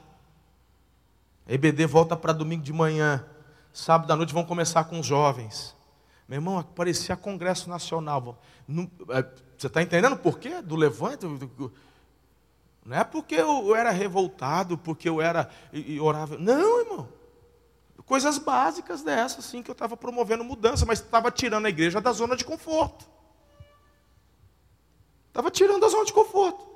[1.48, 3.26] A EBD volta para domingo de manhã.
[3.74, 5.76] Sábado à noite vão começar com os jovens.
[6.28, 8.40] Meu irmão, parecia Congresso Nacional.
[9.10, 9.26] É,
[9.58, 10.62] você está entendendo por quê?
[10.62, 11.26] Do levante?
[12.86, 16.38] Não é porque eu era revoltado, porque eu era e, orava.
[16.38, 17.10] Não, irmão.
[18.06, 22.12] Coisas básicas dessas, assim, que eu estava promovendo mudança, mas estava tirando a igreja da
[22.12, 23.10] zona de conforto.
[25.30, 26.68] Estava tirando da zona de conforto.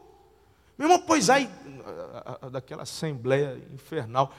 [0.78, 1.50] Meu irmão, pois aí,
[2.52, 4.32] daquela assembleia infernal,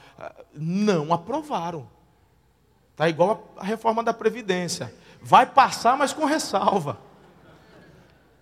[0.53, 1.87] não aprovaram.
[2.99, 4.93] Está igual a reforma da Previdência.
[5.21, 6.99] Vai passar, mas com ressalva.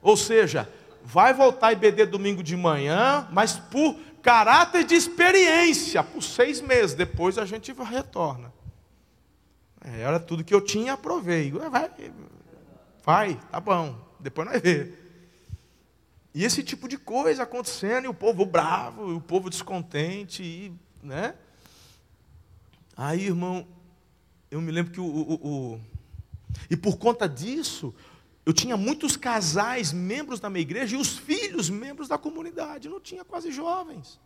[0.01, 0.68] Ou seja,
[1.03, 6.95] vai voltar IBD domingo de manhã, mas por caráter de experiência, por seis meses.
[6.95, 8.51] Depois a gente retorna.
[9.80, 11.51] É, era tudo que eu tinha, aprovei.
[11.51, 11.91] Vai,
[13.05, 13.95] vai, tá bom.
[14.20, 14.91] Depois nós vê.
[16.34, 20.74] E esse tipo de coisa acontecendo, e o povo bravo, e o povo descontente, e,
[21.03, 21.36] né?
[22.95, 23.76] Aí, irmão,
[24.49, 25.33] eu me lembro que o, o,
[25.75, 25.81] o,
[26.69, 27.93] E por conta disso,
[28.45, 32.89] eu tinha muitos casais, membros da minha igreja, e os filhos, membros da comunidade.
[32.89, 34.19] Não tinha quase jovens.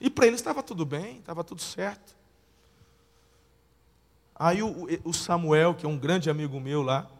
[0.00, 2.16] E para eles estava tudo bem, estava tudo certo.
[4.34, 7.10] Aí o, o Samuel, que é um grande amigo meu lá,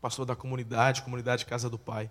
[0.00, 2.10] pastor da comunidade, comunidade Casa do Pai,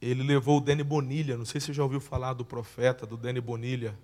[0.00, 3.16] ele levou o Dani Bonilha, não sei se você já ouviu falar do profeta, do
[3.16, 3.98] Dani Bonilha,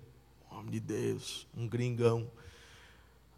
[0.49, 2.27] homem de Deus, um gringão.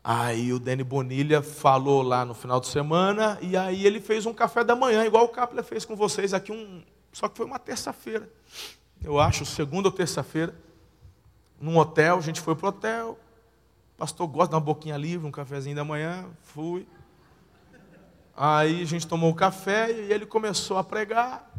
[0.07, 4.35] Aí o Dani Bonilha falou lá no final de semana, e aí ele fez um
[4.35, 6.83] café da manhã, igual o Capler fez com vocês aqui, um...
[7.11, 8.31] só que foi uma terça-feira.
[9.03, 10.53] Eu acho, segunda ou terça-feira,
[11.59, 13.19] num hotel, a gente foi para o hotel,
[13.95, 16.87] o pastor gosta de uma boquinha livre, um cafezinho da manhã, fui.
[18.37, 21.51] Aí a gente tomou o café e ele começou a pregar.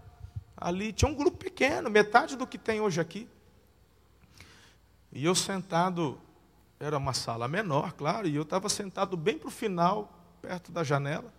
[0.57, 3.29] Ali tinha um grupo pequeno, metade do que tem hoje aqui.
[5.13, 6.17] E eu sentado
[6.79, 10.13] era uma sala menor, claro, e eu estava sentado bem para o final,
[10.43, 11.33] perto da janela.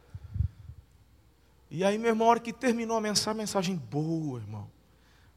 [1.69, 4.69] E aí, meu irmão, a hora que terminou a mensagem, mensagem boa, irmão.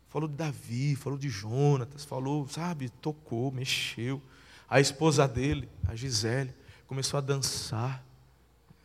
[0.09, 4.23] Falou de Davi, falou de Jonatas, falou, sabe, tocou, mexeu.
[4.69, 6.55] A esposa dele, a Gisele,
[6.87, 8.03] começou a dançar.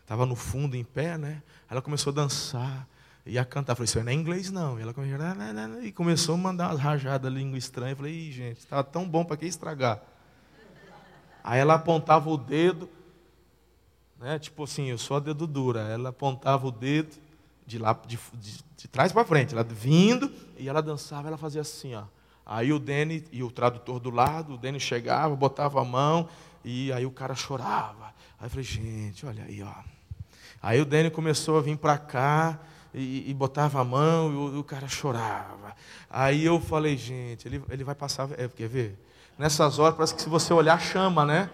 [0.02, 1.42] Estava no fundo, em pé, né?
[1.70, 2.88] Ela começou a dançar.
[3.26, 3.74] ia cantar.
[3.74, 4.78] Eu falei, isso não é inglês não.
[4.78, 7.94] E ela começou, e começou a mandar umas rajadas língua estranha.
[7.94, 10.02] Eu falei, gente, estava tão bom para que estragar?
[11.48, 12.90] Aí ela apontava o dedo,
[14.20, 14.40] né?
[14.40, 15.82] tipo assim, eu sou a dedo dura.
[15.82, 17.16] Ela apontava o dedo
[17.68, 21.62] de lá de, de, de trás para frente, ela vindo, e ela dançava, ela fazia
[21.62, 22.04] assim, ó.
[22.44, 26.28] Aí o Dene e o tradutor do lado, o Dene chegava, botava a mão,
[26.64, 28.14] e aí o cara chorava.
[28.40, 29.74] Aí eu falei, gente, olha aí, ó.
[30.64, 32.60] Aí o Dene começou a vir para cá,
[32.92, 35.76] e, e, botava a mão e o, o, cara chorava.
[36.10, 38.30] Aí eu falei, gente, ele, ele vai passar.
[38.40, 38.98] É, quer ver?
[39.38, 41.50] Nessas horas parece que se você olhar, chama, né?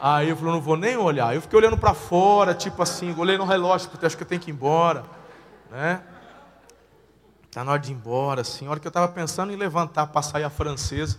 [0.00, 1.34] Aí eu falei, não vou nem olhar.
[1.34, 4.40] Eu fiquei olhando para fora, tipo assim, olhei no relógio, porque acho que eu tenho
[4.40, 5.04] que ir embora.
[5.70, 6.02] Né?
[7.46, 8.66] Está na hora de ir embora, assim.
[8.66, 11.18] A hora que eu estava pensando em levantar para sair a francesa,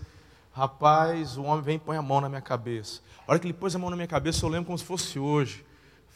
[0.52, 3.02] rapaz, o homem vem e põe a mão na minha cabeça.
[3.28, 5.18] A hora que ele pôs a mão na minha cabeça, eu lembro como se fosse
[5.20, 5.66] hoje.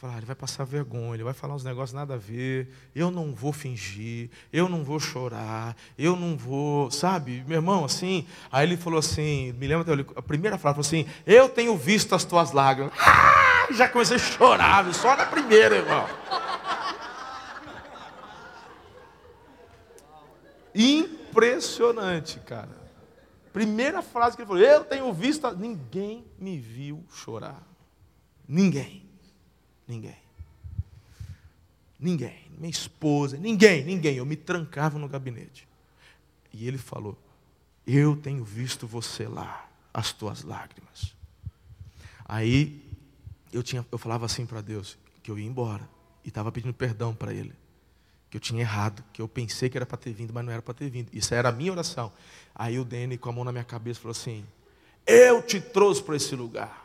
[0.04, 2.68] Falar, ah, ele vai passar vergonha, ele vai falar uns negócios nada a ver.
[2.94, 8.26] Eu não vou fingir, eu não vou chorar, eu não vou, sabe, meu irmão, assim.
[8.52, 12.22] Aí ele falou assim, me lembra a primeira frase, falou assim: Eu tenho visto as
[12.22, 12.92] tuas lágrimas.
[13.00, 16.06] Ah, já comecei a chorar, só na primeira, irmão.
[20.74, 22.76] Impressionante, cara.
[23.54, 25.50] Primeira frase que ele falou: Eu tenho visto.
[25.56, 27.62] Ninguém me viu chorar.
[28.46, 29.03] Ninguém.
[29.86, 30.16] Ninguém.
[31.98, 32.38] Ninguém.
[32.58, 34.16] Minha esposa, ninguém, ninguém.
[34.16, 35.66] Eu me trancava no gabinete.
[36.52, 37.18] E ele falou:
[37.86, 41.14] Eu tenho visto você lá, as tuas lágrimas.
[42.24, 42.82] Aí
[43.52, 45.88] eu, tinha, eu falava assim para Deus, que eu ia embora.
[46.24, 47.52] E estava pedindo perdão para Ele.
[48.30, 50.62] Que eu tinha errado, que eu pensei que era para ter vindo, mas não era
[50.62, 51.08] para ter vindo.
[51.12, 52.12] Isso era a minha oração.
[52.54, 54.44] Aí o Dene, com a mão na minha cabeça, falou assim:
[55.06, 56.83] Eu te trouxe para esse lugar.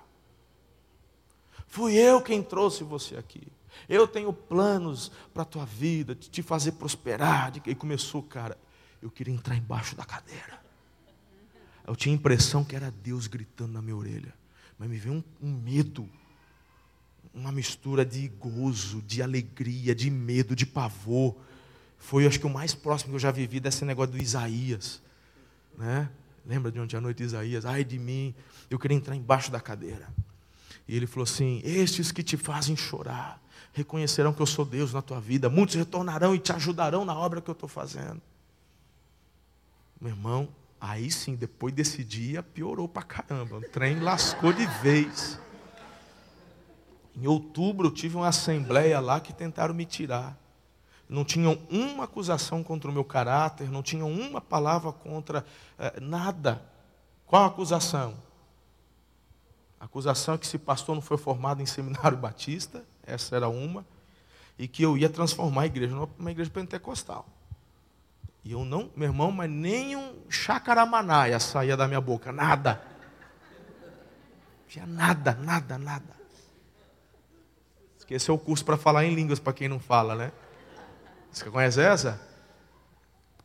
[1.70, 3.48] Fui eu quem trouxe você aqui.
[3.88, 7.54] Eu tenho planos para a tua vida, de te fazer prosperar.
[7.66, 8.58] E começou, cara,
[9.02, 10.60] eu queria entrar embaixo da cadeira.
[11.88, 14.34] Eu tinha a impressão que era Deus gritando na minha orelha.
[14.80, 16.10] Mas me veio um, um medo,
[17.34, 21.36] uma mistura de gozo, de alegria, de medo, de pavor.
[22.00, 25.02] Foi, acho que, o mais próximo que eu já vivi desse negócio do Isaías.
[25.78, 26.10] Né?
[26.46, 27.64] Lembra de ontem à noite de Isaías?
[27.64, 28.34] Ai de mim,
[28.72, 30.12] eu queria entrar embaixo da cadeira.
[30.90, 33.40] E ele falou assim: Estes que te fazem chorar,
[33.74, 35.48] reconhecerão que eu sou Deus na tua vida.
[35.48, 38.20] Muitos retornarão e te ajudarão na obra que eu estou fazendo.
[40.02, 40.50] Meu irmão,
[40.82, 43.58] aí sim, depois desse dia, piorou para caramba.
[43.58, 45.40] O trem lascou de vez.
[47.16, 50.36] Em outubro, eu tive uma assembleia lá que tentaram me tirar.
[51.08, 55.46] Não tinham uma acusação contra o meu caráter, não tinham uma palavra contra
[55.78, 56.64] eh, nada.
[57.28, 58.29] Qual a acusação?
[59.80, 63.86] A acusação é que esse pastor não foi formado em seminário batista, essa era uma,
[64.58, 67.26] e que eu ia transformar a igreja numa igreja pentecostal.
[68.44, 72.82] E eu não, meu irmão, mas nem um chacaramanaia saía da minha boca, nada.
[74.68, 76.20] Tinha nada, nada, nada.
[78.12, 80.32] É o curso para falar em línguas, para quem não fala, né?
[81.32, 82.20] Você conhece essa?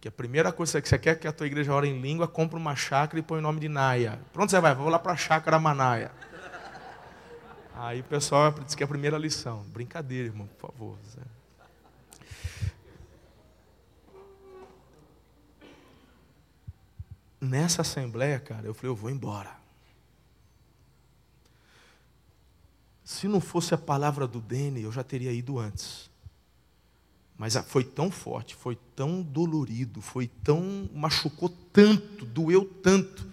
[0.04, 2.58] Porque a primeira coisa que você quer que a tua igreja ore em língua, compra
[2.58, 4.20] uma chácara e põe o nome de Naia.
[4.34, 4.74] Pronto, você vai?
[4.74, 6.12] Vou lá para a chácara Manaia.
[7.74, 9.62] Aí o pessoal diz que é a primeira lição.
[9.72, 10.98] Brincadeira, irmão, por favor.
[17.40, 19.56] Nessa assembleia, cara, eu falei, eu vou embora.
[23.02, 26.10] Se não fosse a palavra do Dene, eu já teria ido antes.
[27.44, 30.88] Mas foi tão forte, foi tão dolorido, foi tão.
[30.94, 33.26] machucou tanto, doeu tanto.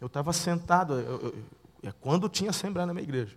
[0.00, 0.94] Eu estava sentado,
[1.82, 3.36] é quando tinha assembleia na minha igreja.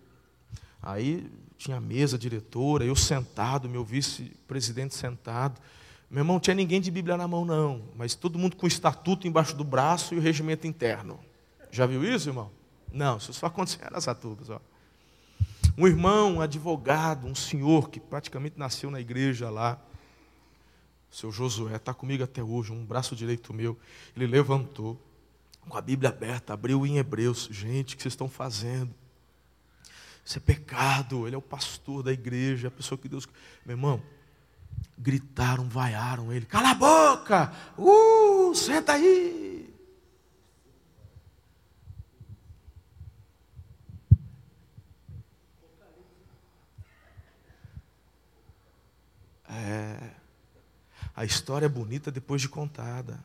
[0.84, 1.28] Aí
[1.58, 5.60] tinha a mesa diretora, eu sentado, meu vice-presidente sentado.
[6.12, 8.70] Meu irmão, não tinha ninguém de Bíblia na mão, não, mas todo mundo com o
[8.70, 11.20] estatuto embaixo do braço e o regimento interno.
[11.72, 12.52] Já viu isso, irmão?
[12.94, 14.48] Não, isso só acontecia nas atubas.
[14.52, 14.62] Ó
[15.78, 19.80] um irmão, um advogado, um senhor que praticamente nasceu na igreja lá,
[21.12, 23.78] seu Josué, está comigo até hoje, um braço direito meu.
[24.16, 25.02] Ele levantou,
[25.68, 27.48] com a Bíblia aberta, abriu em Hebreus.
[27.52, 28.94] Gente, o que vocês estão fazendo?
[30.24, 31.26] Isso é pecado.
[31.26, 33.28] Ele é o pastor da igreja, a pessoa que Deus.
[33.66, 34.02] Meu irmão,
[34.98, 36.46] gritaram, vaiaram ele.
[36.46, 37.54] Cala a boca!
[37.78, 39.74] Uh, senta aí!
[49.50, 49.97] É.
[51.18, 53.20] A história é bonita depois de contada.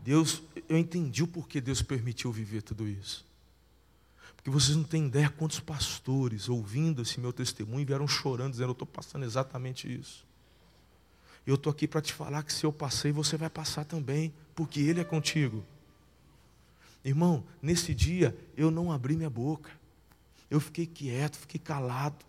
[0.00, 3.24] Deus, eu entendi o porquê Deus permitiu viver tudo isso.
[4.36, 8.72] Porque vocês não têm ideia quantos pastores, ouvindo esse meu testemunho, vieram chorando, dizendo: Eu
[8.72, 10.26] estou passando exatamente isso.
[11.46, 14.80] Eu estou aqui para te falar que se eu passei, você vai passar também, porque
[14.80, 15.64] Ele é contigo.
[17.02, 19.70] Irmão, nesse dia eu não abri minha boca.
[20.50, 22.26] Eu fiquei quieto, fiquei calado.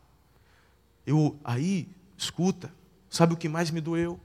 [1.06, 2.74] Eu aí, escuta,
[3.10, 4.20] sabe o que mais me doeu?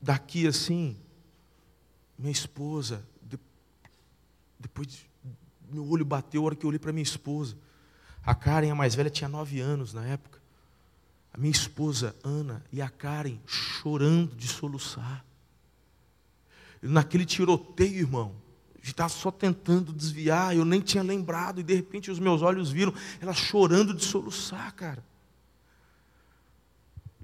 [0.00, 0.96] Daqui assim,
[2.18, 3.04] minha esposa,
[4.58, 5.06] depois
[5.70, 7.56] meu olho bateu a hora que eu olhei para minha esposa.
[8.24, 10.40] A Karen, a mais velha, tinha nove anos na época.
[11.32, 15.24] A minha esposa, Ana, e a Karen chorando de soluçar.
[16.82, 18.34] Naquele tiroteio, irmão,
[18.90, 22.92] estava só tentando desviar, eu nem tinha lembrado, e de repente os meus olhos viram
[23.20, 25.04] ela chorando de soluçar, cara.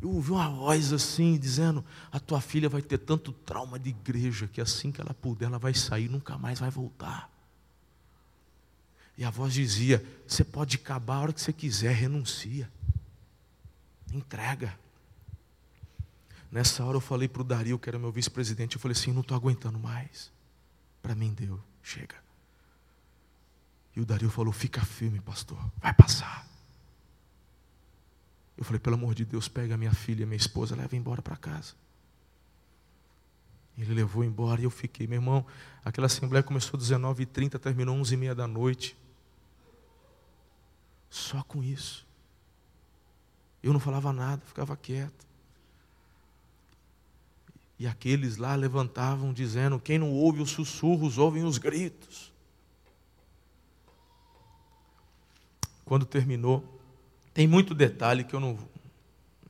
[0.01, 4.47] Eu ouvi uma voz assim, dizendo: A tua filha vai ter tanto trauma de igreja
[4.47, 7.29] que assim que ela puder, ela vai sair, nunca mais vai voltar.
[9.17, 12.71] E a voz dizia: Você pode acabar a hora que você quiser, renuncia.
[14.13, 14.79] Entrega.
[16.51, 19.23] Nessa hora eu falei para o Dario, que era meu vice-presidente, eu falei assim: Não
[19.23, 20.31] estou aguentando mais.
[21.03, 22.17] Para mim deu, chega.
[23.95, 26.47] E o Dario falou: Fica firme, pastor, vai passar.
[28.57, 31.75] Eu falei: Pelo amor de Deus, pega minha filha, minha esposa, leva embora para casa.
[33.77, 35.07] Ele levou embora e eu fiquei.
[35.07, 35.47] Meu irmão,
[35.85, 38.97] aquela assembleia começou às 19h30, terminou às 11h30 da noite.
[41.09, 42.05] Só com isso.
[43.63, 45.28] Eu não falava nada, ficava quieto.
[47.79, 52.33] E aqueles lá levantavam dizendo: quem não ouve os sussurros, ouvem os gritos.
[55.85, 56.81] Quando terminou,
[57.33, 58.59] tem muito detalhe que eu não,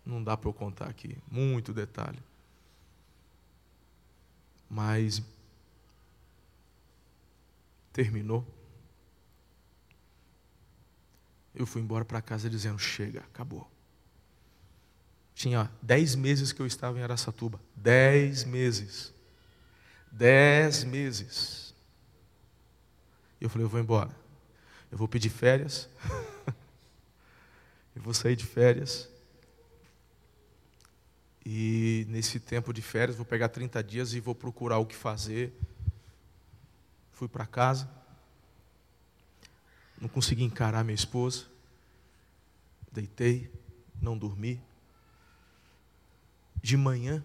[0.05, 1.17] não dá para eu contar aqui.
[1.31, 2.19] Muito detalhe.
[4.71, 5.23] Mas
[7.93, 8.47] terminou.
[11.59, 13.69] eu fui embora para casa dizendo: chega, acabou.
[15.39, 17.61] Tinha dez meses que eu estava em Araçatuba.
[17.77, 19.13] Dez meses.
[20.11, 21.73] Dez meses.
[23.41, 24.11] E eu falei: eu vou embora.
[24.91, 25.89] Eu vou pedir férias.
[27.95, 29.09] eu vou sair de férias.
[31.47, 35.53] E nesse tempo de férias, vou pegar 30 dias e vou procurar o que fazer.
[37.13, 37.89] Fui para casa
[40.01, 41.47] não consegui encarar minha esposa.
[42.93, 43.51] Deitei,
[44.01, 44.61] não dormi.
[46.63, 47.23] De manhã,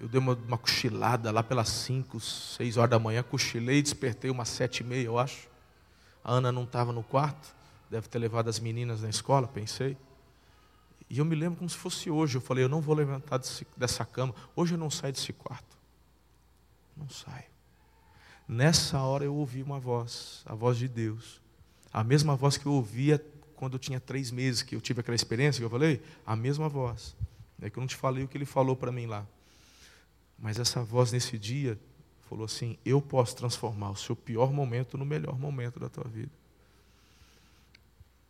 [0.00, 4.48] eu dei uma, uma cochilada lá pelas 5, 6 horas da manhã, cochilei, despertei umas
[4.48, 5.48] sete e meia, eu acho.
[6.22, 7.54] A Ana não estava no quarto,
[7.90, 9.96] deve ter levado as meninas na escola, pensei.
[11.10, 12.36] E eu me lembro como se fosse hoje.
[12.36, 14.34] Eu falei, eu não vou levantar desse, dessa cama.
[14.54, 15.76] Hoje eu não saio desse quarto.
[16.96, 17.46] Não saio.
[18.46, 21.40] Nessa hora eu ouvi uma voz, a voz de Deus.
[21.92, 23.24] A mesma voz que eu ouvia
[23.58, 26.68] quando eu tinha três meses, que eu tive aquela experiência que eu falei, a mesma
[26.68, 27.16] voz.
[27.60, 29.26] É que eu não te falei o que ele falou para mim lá.
[30.38, 31.76] Mas essa voz nesse dia
[32.28, 36.30] falou assim: Eu posso transformar o seu pior momento no melhor momento da tua vida.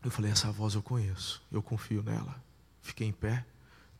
[0.03, 2.43] Eu falei: Essa voz eu conheço, eu confio nela.
[2.81, 3.45] Fiquei em pé,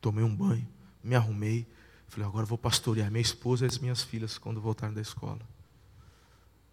[0.01, 0.67] tomei um banho,
[1.03, 1.67] me arrumei.
[2.07, 5.41] Falei: Agora vou pastorear minha esposa e as minhas filhas quando voltarem da escola.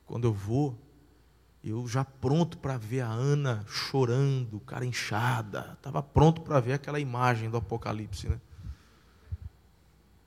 [0.07, 0.79] Quando eu vou,
[1.71, 5.73] eu já pronto para ver a Ana chorando, cara inchada.
[5.73, 8.41] Estava pronto para ver aquela imagem do Apocalipse, né?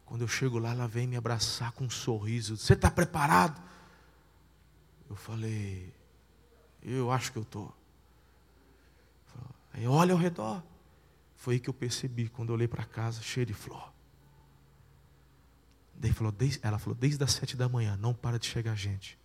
[0.06, 2.58] Quando eu chego lá, ela vem me abraçar com um sorriso.
[2.58, 3.62] Você está preparado?
[5.08, 5.94] Eu falei,
[6.82, 7.72] eu acho que eu estou.
[9.72, 10.64] Aí olha ao redor.
[11.36, 13.94] Foi aí que eu percebi, quando eu olhei para casa, cheio de flor.
[15.94, 19.19] Daí falou, ela falou, desde as sete da manhã, não para de chegar gente.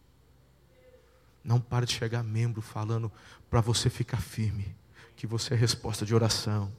[1.44, 3.12] Não para de chegar membro falando
[3.50, 4.74] para você ficar firme,
[5.14, 6.74] que você é resposta de oração,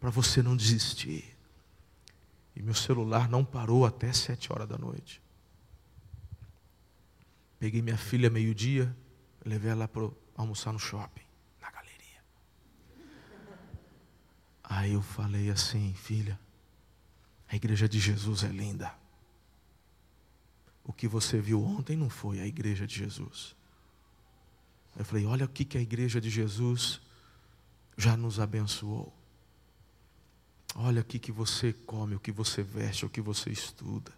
[0.00, 1.36] para você não desistir.
[2.56, 5.22] E meu celular não parou até sete horas da noite.
[7.60, 8.94] Peguei minha filha meio-dia,
[9.44, 11.22] levei ela para almoçar no shopping,
[11.60, 12.24] na galeria.
[14.64, 16.40] Aí eu falei assim, filha,
[17.48, 18.99] a igreja de Jesus é linda.
[20.84, 23.54] O que você viu ontem não foi a igreja de Jesus.
[24.96, 27.00] Eu falei: olha o que a igreja de Jesus
[27.96, 29.14] já nos abençoou.
[30.74, 34.12] Olha o que você come, o que você veste, o que você estuda.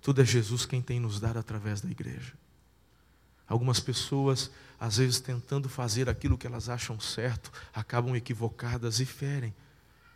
[0.00, 2.34] Tudo é Jesus quem tem nos dado através da igreja.
[3.46, 4.50] Algumas pessoas,
[4.80, 9.54] às vezes tentando fazer aquilo que elas acham certo, acabam equivocadas e ferem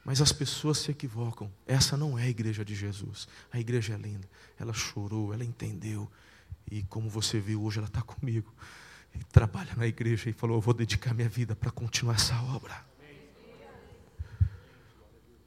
[0.05, 1.51] mas as pessoas se equivocam.
[1.67, 3.29] Essa não é a igreja de Jesus.
[3.53, 4.29] A igreja é linda.
[4.59, 6.11] Ela chorou, ela entendeu.
[6.71, 8.53] E como você viu hoje, ela está comigo.
[9.15, 12.87] e trabalha na igreja e falou: Eu vou dedicar minha vida para continuar essa obra.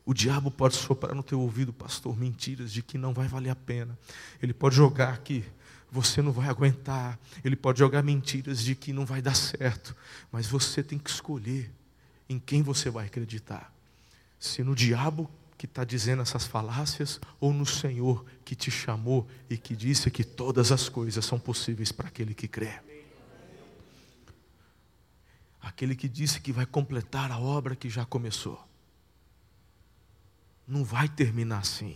[0.04, 3.56] O diabo pode soprar no teu ouvido, pastor, mentiras de que não vai valer a
[3.56, 3.98] pena.
[4.42, 5.46] Ele pode jogar que
[5.92, 7.20] você não vai aguentar.
[7.44, 9.96] Ele pode jogar mentiras de que não vai dar certo.
[10.32, 11.72] Mas você tem que escolher
[12.28, 13.72] em quem você vai acreditar.
[14.42, 19.56] Se no diabo que está dizendo essas falácias ou no Senhor que te chamou e
[19.56, 22.82] que disse que todas as coisas são possíveis para aquele que crê.
[25.62, 28.60] Aquele que disse que vai completar a obra que já começou.
[30.68, 31.96] Não vai terminar assim.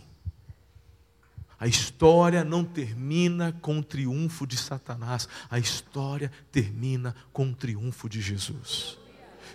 [1.58, 8.08] A história não termina com o triunfo de Satanás, a história termina com o triunfo
[8.08, 8.98] de Jesus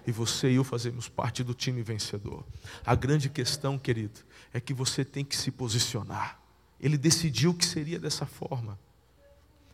[0.06, 2.46] e você e eu fazemos parte do time vencedor.
[2.86, 4.20] A grande questão, querido,
[4.54, 6.40] é que você tem que se posicionar.
[6.80, 8.80] Ele decidiu que seria dessa forma.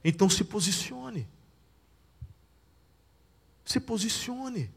[0.04, 1.28] Então se posicione.
[3.66, 4.72] Se posicione.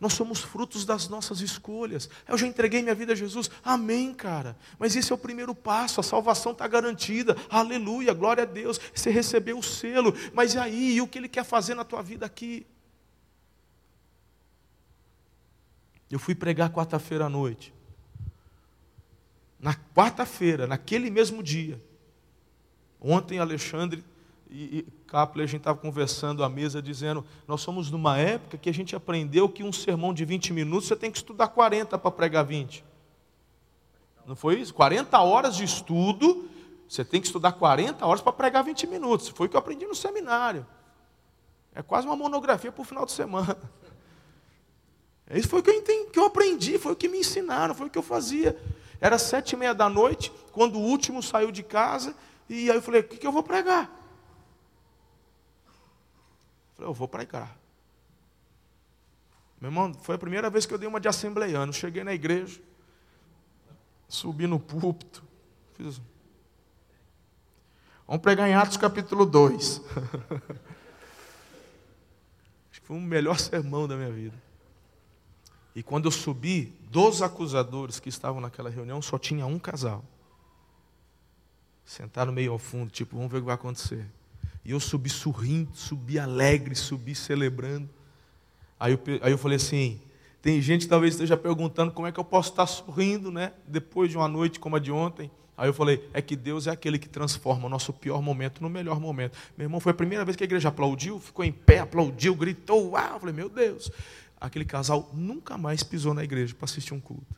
[0.00, 2.10] Nós somos frutos das nossas escolhas.
[2.26, 3.50] Eu já entreguei minha vida a Jesus.
[3.62, 4.56] Amém, cara.
[4.78, 6.00] Mas esse é o primeiro passo.
[6.00, 7.36] A salvação está garantida.
[7.48, 8.80] Aleluia, glória a Deus.
[8.94, 10.12] Você recebeu o selo.
[10.32, 10.96] Mas e aí?
[10.96, 12.66] E o que Ele quer fazer na tua vida aqui?
[16.14, 17.74] Eu fui pregar quarta-feira à noite.
[19.58, 21.82] Na quarta-feira, naquele mesmo dia.
[23.00, 24.04] Ontem, Alexandre
[24.48, 28.70] e, e Capler, a gente estava conversando à mesa, dizendo: Nós somos numa época que
[28.70, 32.10] a gente aprendeu que um sermão de 20 minutos você tem que estudar 40 para
[32.12, 32.84] pregar 20.
[34.24, 34.72] Não foi isso?
[34.72, 36.48] 40 horas de estudo,
[36.88, 39.30] você tem que estudar 40 horas para pregar 20 minutos.
[39.30, 40.64] Foi o que eu aprendi no seminário.
[41.74, 43.58] É quase uma monografia para o final de semana.
[45.30, 47.86] Isso foi o que eu, entendi, que eu aprendi, foi o que me ensinaram, foi
[47.86, 48.60] o que eu fazia.
[49.00, 52.14] Era sete e meia da noite, quando o último saiu de casa,
[52.48, 53.84] e aí eu falei, o que, que eu vou pregar?
[55.66, 57.56] Eu falei, eu vou pregar.
[59.60, 61.72] Meu irmão, foi a primeira vez que eu dei uma de assembleiano.
[61.72, 62.60] Cheguei na igreja,
[64.06, 65.24] subi no púlpito,
[65.74, 66.00] fiz.
[68.06, 69.80] Vamos pregar em Atos capítulo 2.
[72.70, 74.36] Acho que foi o melhor sermão da minha vida.
[75.74, 80.04] E quando eu subi, dos acusadores que estavam naquela reunião, só tinha um casal.
[81.84, 84.06] Sentaram meio ao fundo, tipo, vamos ver o que vai acontecer.
[84.64, 87.88] E eu subi sorrindo, subi alegre, subi celebrando.
[88.78, 90.00] Aí eu, aí eu falei assim:
[90.40, 93.52] tem gente que talvez esteja perguntando como é que eu posso estar sorrindo, né?
[93.66, 95.30] Depois de uma noite como a de ontem.
[95.56, 98.70] Aí eu falei: é que Deus é aquele que transforma o nosso pior momento no
[98.70, 99.36] melhor momento.
[99.58, 102.92] Meu irmão, foi a primeira vez que a igreja aplaudiu, ficou em pé, aplaudiu, gritou,
[102.92, 103.14] uau!
[103.14, 103.90] Eu falei: meu Deus
[104.40, 107.34] aquele casal nunca mais pisou na igreja para assistir um culto.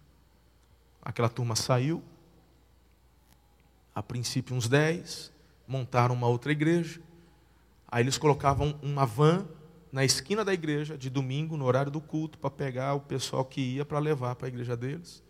[1.03, 2.03] Aquela turma saiu,
[3.95, 5.33] a princípio uns 10,
[5.67, 7.01] montaram uma outra igreja,
[7.89, 9.47] aí eles colocavam uma van
[9.93, 13.61] na esquina da igreja, de domingo, no horário do culto, para pegar o pessoal que
[13.61, 15.23] ia para levar para a igreja deles.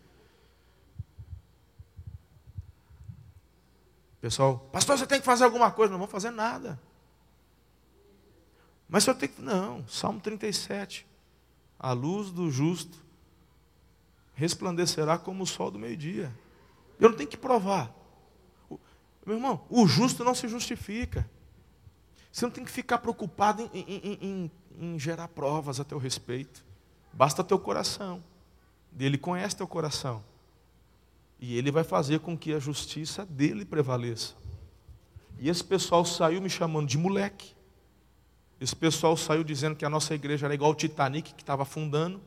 [4.19, 5.91] Pessoal, pastor, você tem que fazer alguma coisa.
[5.91, 6.79] Não vou fazer nada.
[8.89, 9.41] Mas você tem que.
[9.41, 11.05] Não, Salmo 37
[11.79, 13.05] a luz do justo
[14.33, 16.33] resplandecerá como o sol do meio-dia.
[16.99, 17.93] Eu não tenho que provar.
[19.25, 21.29] Meu irmão, o justo não se justifica.
[22.31, 26.63] Você não tem que ficar preocupado em, em, em, em gerar provas a teu respeito.
[27.11, 28.23] Basta teu coração.
[28.97, 30.23] Ele conhece teu coração.
[31.39, 34.35] E ele vai fazer com que a justiça dele prevaleça.
[35.39, 37.56] E esse pessoal saiu me chamando de moleque.
[38.59, 42.19] Esse pessoal saiu dizendo que a nossa igreja era igual o Titanic que estava afundando.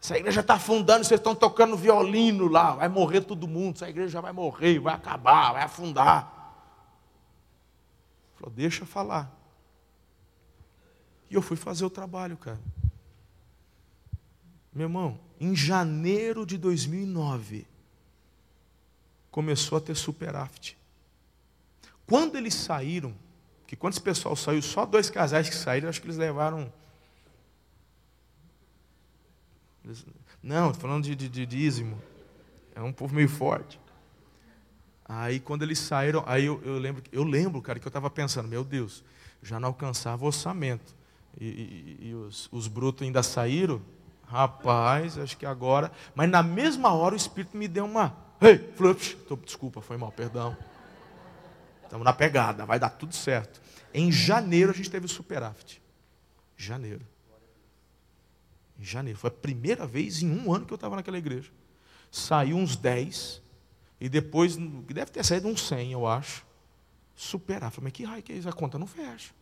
[0.00, 4.20] Essa igreja está afundando, vocês estão tocando violino lá, vai morrer todo mundo, essa igreja
[4.20, 6.38] vai morrer, vai acabar, vai afundar.
[8.36, 9.34] Falou, deixa falar.
[11.28, 12.60] E eu fui fazer o trabalho, cara.
[14.72, 17.66] Meu irmão, em janeiro de 2009,
[19.30, 20.78] começou a ter superávit.
[22.06, 23.14] Quando eles saíram,
[23.68, 26.72] que quando esse pessoal saiu, só dois casais que saíram, acho que eles levaram.
[30.42, 32.00] Não, estou falando de, de, de dízimo.
[32.74, 33.78] É um povo meio forte.
[35.04, 38.48] Aí quando eles saíram, aí eu, eu lembro, eu lembro, cara, que eu estava pensando,
[38.48, 39.04] meu Deus,
[39.42, 40.96] já não alcançava o orçamento.
[41.38, 43.82] E, e, e os, os brutos ainda saíram,
[44.26, 45.92] rapaz, acho que agora.
[46.14, 48.16] Mas na mesma hora o Espírito me deu uma.
[48.40, 50.56] Ei, hey, desculpa, foi mal, perdão.
[51.88, 53.62] Estamos na pegada, vai dar tudo certo.
[53.94, 55.80] Em janeiro a gente teve o superávit.
[56.54, 57.06] Janeiro.
[58.78, 59.18] Em janeiro.
[59.18, 61.50] Foi a primeira vez em um ano que eu estava naquela igreja.
[62.10, 63.40] Saiu uns 10,
[63.98, 66.46] e depois, deve ter saído uns 100, eu acho.
[67.16, 67.82] Superávit.
[67.82, 68.48] Mas que raio que é isso?
[68.50, 69.32] A conta não fecha.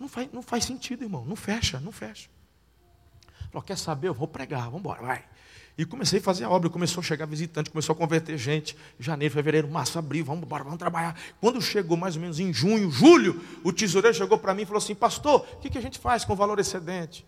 [0.00, 1.22] Não faz, não faz sentido, irmão.
[1.26, 2.30] Não fecha, não fecha.
[3.50, 4.08] Falou, quer saber?
[4.08, 5.24] Eu vou pregar, vamos embora, vai.
[5.76, 8.76] E comecei a fazer a obra, começou a chegar visitante, começou a converter gente.
[8.98, 11.18] Janeiro, fevereiro, março, abril, vamos embora, vamos trabalhar.
[11.40, 14.78] Quando chegou mais ou menos em junho, julho, o tesoureiro chegou para mim e falou
[14.78, 17.26] assim: Pastor, o que, que a gente faz com o valor excedente?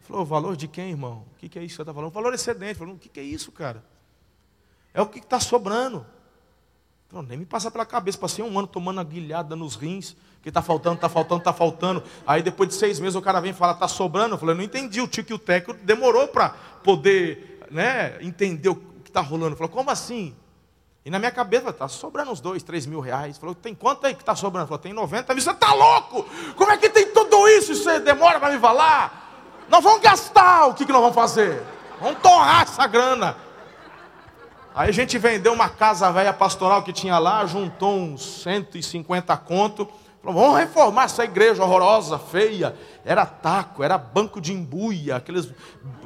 [0.00, 1.26] Falou, valor de quem, irmão?
[1.34, 2.10] O que, que é isso que você está falando?
[2.10, 2.78] Valor excedente.
[2.78, 3.84] Falou, o que, que é isso, cara?
[4.94, 6.04] É o que está sobrando.
[7.08, 10.60] Falou, nem me passa pela cabeça, passei um ano tomando aguilhada nos rins, que está
[10.60, 12.02] faltando, está faltando, está faltando.
[12.26, 14.34] Aí depois de seis meses o cara vem e fala, está sobrando.
[14.34, 16.50] Eu falei, não entendi, o tico e o teco demorou para
[16.84, 19.56] poder né, entender o que está rolando.
[19.56, 20.36] Falou, como assim?
[21.02, 23.38] E na minha cabeça, está sobrando uns dois, três mil reais.
[23.38, 24.66] Falou, tem quanto aí que está sobrando?
[24.66, 25.42] Falou, tem 90 mil.
[25.42, 26.26] Você está louco?
[26.54, 27.74] Como é que tem tudo isso?
[27.74, 29.64] Você demora para me falar?
[29.70, 30.66] Nós vamos gastar.
[30.66, 31.62] O que, que nós vamos fazer?
[32.02, 33.47] Vamos torrar essa grana.
[34.74, 39.88] Aí a gente vendeu uma casa velha pastoral que tinha lá, juntou uns 150 conto.
[40.22, 42.74] Falou, vamos reformar essa igreja horrorosa, feia.
[43.04, 45.52] Era taco, era banco de embuia, aqueles,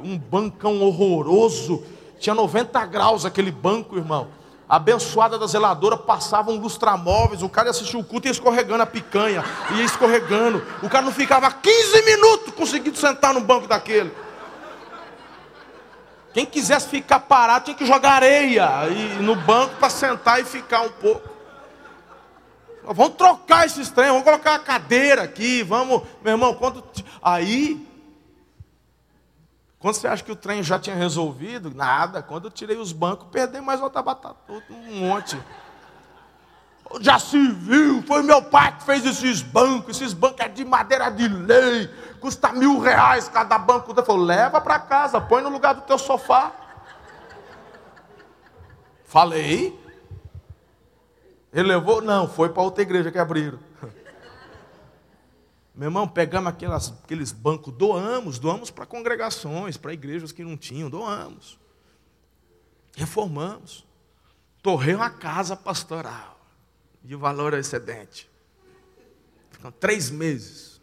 [0.03, 1.83] um bancão horroroso.
[2.19, 4.27] Tinha 90 graus aquele banco, irmão.
[4.67, 8.31] A abençoada da zeladora passava um lustramóveis, o cara ia assistir o culto e ia
[8.31, 9.43] escorregando a picanha,
[9.75, 10.63] ia escorregando.
[10.81, 14.11] O cara não ficava 15 minutos conseguindo sentar no banco daquele.
[16.33, 18.67] Quem quisesse ficar parado tinha que jogar areia
[19.21, 21.29] no banco para sentar e ficar um pouco.
[22.83, 26.83] Vamos trocar esses trem, vamos colocar a cadeira aqui, vamos, meu irmão, quando
[27.21, 27.87] aí
[29.83, 32.23] quando você acha que o trem já tinha resolvido, nada.
[32.23, 34.37] Quando eu tirei os bancos, perdi mais outra batata,
[34.69, 35.37] um monte.
[37.01, 41.09] Já se viu, foi meu pai que fez esses bancos, esses bancos é de madeira
[41.09, 41.87] de lei,
[42.19, 43.93] custa mil reais cada banco.
[43.95, 46.51] Eu falei, leva para casa, põe no lugar do teu sofá.
[49.05, 49.79] Falei,
[51.53, 52.01] ele levou?
[52.01, 53.59] Não, foi para outra igreja que abriram.
[55.75, 60.89] Meu irmão, pegamos aquelas, aqueles bancos, doamos, doamos para congregações, para igrejas que não tinham,
[60.89, 61.59] doamos.
[62.95, 63.85] Reformamos.
[64.63, 66.32] Torrei uma casa pastoral,
[67.03, 68.29] de valor excedente.
[69.51, 70.81] Ficam três meses.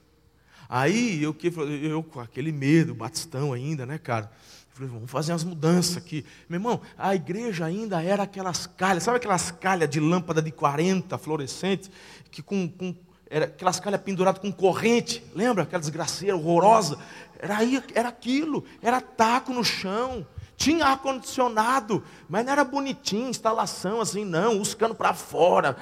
[0.68, 1.34] Aí eu,
[1.82, 4.30] eu com aquele medo, batistão ainda, né, cara?
[4.72, 6.24] Falei, vamos fazer umas mudanças aqui.
[6.48, 11.18] Meu irmão, a igreja ainda era aquelas calhas, sabe aquelas calhas de lâmpada de 40
[11.18, 11.90] fluorescentes,
[12.30, 12.94] que com, com
[13.28, 15.62] era aquelas calhas penduradas com corrente, lembra?
[15.62, 16.98] Aquela desgraceira horrorosa.
[17.38, 17.58] Era,
[17.94, 20.26] era aquilo, era taco no chão.
[20.60, 25.74] Tinha ar-condicionado, mas não era bonitinho, instalação assim, não, os canos para fora.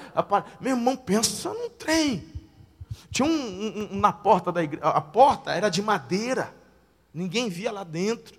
[0.61, 2.25] Meu irmão, pensa num trem.
[3.11, 6.55] Tinha um, um, um na porta da igreja, a porta era de madeira,
[7.13, 8.39] ninguém via lá dentro.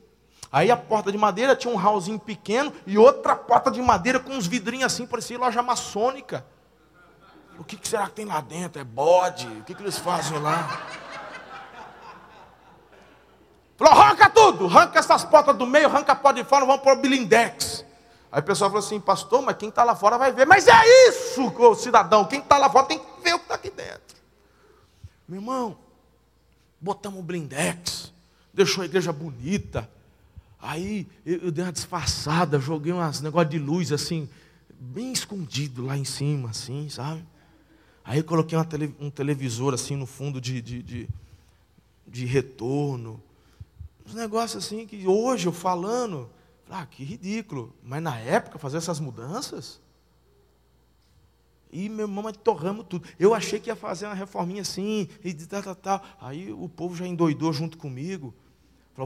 [0.50, 4.32] Aí a porta de madeira tinha um hallzinho pequeno e outra porta de madeira com
[4.32, 6.46] uns vidrinhos assim, parecia loja maçônica.
[7.60, 8.80] O que, será que tem lá dentro?
[8.80, 9.46] É bode?
[9.46, 10.88] O que, que eles fazem lá?
[13.80, 16.98] Falou, arranca tudo, arranca essas portas do meio, arranca a porta de fora, vamos pôr
[16.98, 17.84] o bilindex.
[18.32, 20.46] Aí o pessoal falou assim, pastor, mas quem está lá fora vai ver.
[20.46, 23.72] Mas é isso, cidadão, quem está lá fora tem que ver o que está aqui
[23.72, 24.18] dentro.
[25.28, 25.78] Meu irmão,
[26.80, 28.14] botamos o blindex,
[28.54, 29.90] deixou a igreja bonita,
[30.62, 34.28] Aí eu, dei uma disfarçada, joguei uns negócios de luz assim,
[34.78, 37.24] bem escondido lá em cima, assim, sabe?
[38.04, 41.10] Aí coloquei tele, um televisor assim no fundo de, de, de,
[42.06, 43.22] de retorno.
[44.10, 46.28] Uns negócios assim que hoje eu falando,
[46.68, 47.76] ah, que ridículo.
[47.84, 49.80] Mas na época fazer essas mudanças.
[51.72, 53.08] E meu irmão, torramos tudo.
[53.20, 56.04] Eu achei que ia fazer uma reforminha assim, e tal, tal, tal.
[56.20, 58.34] Aí o povo já endoidou junto comigo.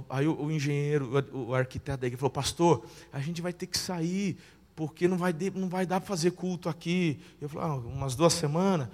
[0.10, 3.78] Aí o, engenheiro, o, o arquiteto da igreja falou, pastor, a gente vai ter que
[3.78, 4.38] sair,
[4.74, 7.20] porque não vai, não vai dar para fazer culto aqui.
[7.42, 8.88] Eu falei, ah, umas duas semanas.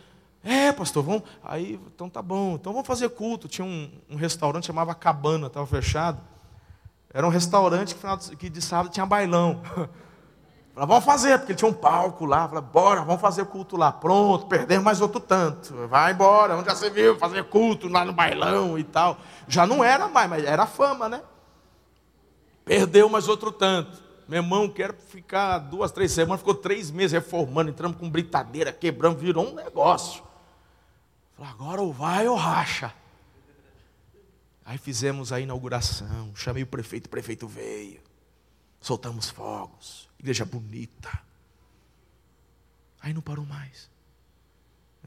[0.43, 1.23] É, pastor, vamos.
[1.43, 3.47] Aí, então tá bom, então vamos fazer culto.
[3.47, 6.19] Tinha um, um restaurante chamava Cabana, estava fechado.
[7.13, 9.61] Era um restaurante que, que de sábado tinha bailão.
[10.73, 12.47] Falei, vamos fazer, porque tinha um palco lá.
[12.47, 13.91] Falei, bora, vamos fazer culto lá.
[13.91, 15.87] Pronto, perdemos mais outro tanto.
[15.87, 19.17] Vai embora, onde já você viu fazer culto lá no bailão e tal.
[19.47, 21.21] Já não era mais, mas era fama, né?
[22.63, 24.01] Perdeu mais outro tanto.
[24.27, 29.19] Meu irmão, quero ficar duas, três semanas, ficou três meses reformando, entramos com britadeira, quebramos,
[29.19, 30.28] virou um negócio.
[31.39, 32.93] Falei, agora ou vai ou racha.
[34.65, 38.01] Aí fizemos a inauguração, chamei o prefeito, o prefeito veio,
[38.81, 41.17] soltamos fogos igreja bonita.
[42.99, 43.89] Aí não parou mais.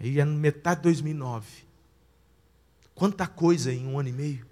[0.01, 1.67] Aí é metade de 2009.
[2.95, 4.47] Quanta coisa em um ano e meio.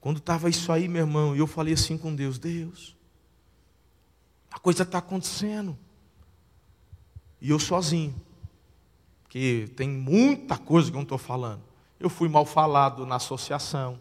[0.00, 2.96] Quando estava isso aí, meu irmão, e eu falei assim com Deus: Deus,
[4.50, 5.78] a coisa está acontecendo.
[7.38, 8.29] E eu sozinho.
[9.30, 11.62] Porque tem muita coisa que eu não estou falando.
[12.00, 13.96] Eu fui mal falado na associação,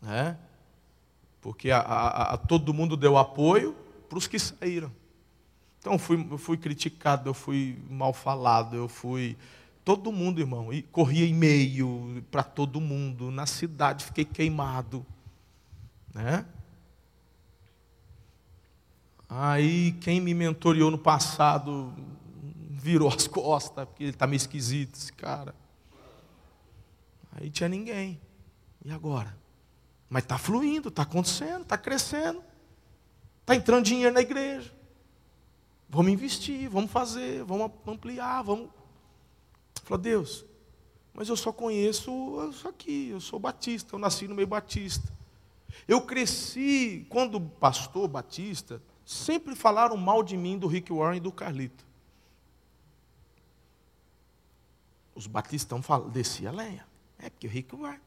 [0.00, 0.38] né?
[1.42, 3.76] porque a, a, a todo mundo deu apoio
[4.08, 4.90] para os que saíram.
[5.78, 9.36] Então eu fui, eu fui criticado, eu fui mal falado, eu fui.
[9.84, 10.72] Todo mundo, irmão.
[10.72, 13.30] E corria e-mail para todo mundo.
[13.30, 15.04] Na cidade fiquei queimado.
[16.14, 16.46] Né?
[19.28, 21.92] Aí quem me mentoreou no passado
[22.80, 25.54] virou as costas, porque ele está meio esquisito, esse cara.
[27.32, 28.20] Aí tinha ninguém.
[28.84, 29.36] E agora?
[30.08, 32.42] Mas está fluindo, está acontecendo, está crescendo.
[33.42, 34.72] Está entrando dinheiro na igreja.
[35.88, 38.70] Vamos investir, vamos fazer, vamos ampliar, vamos.
[39.84, 40.44] Falou, Deus,
[41.12, 45.12] mas eu só conheço isso aqui, eu sou batista, eu nasci no meio batista.
[45.86, 51.32] Eu cresci, quando pastor batista, sempre falaram mal de mim, do Rick Warren e do
[51.32, 51.89] Carlito.
[55.20, 55.78] Os batistas
[56.10, 56.86] desciam a lenha.
[57.18, 58.00] É porque o Rick Warren.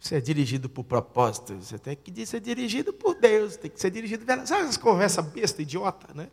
[0.00, 3.92] Você é dirigido por propósito, você tem que ser dirigido por Deus, tem que ser
[3.92, 4.44] dirigido pela.
[4.44, 6.28] Sabe essas conversas besta, idiota, né?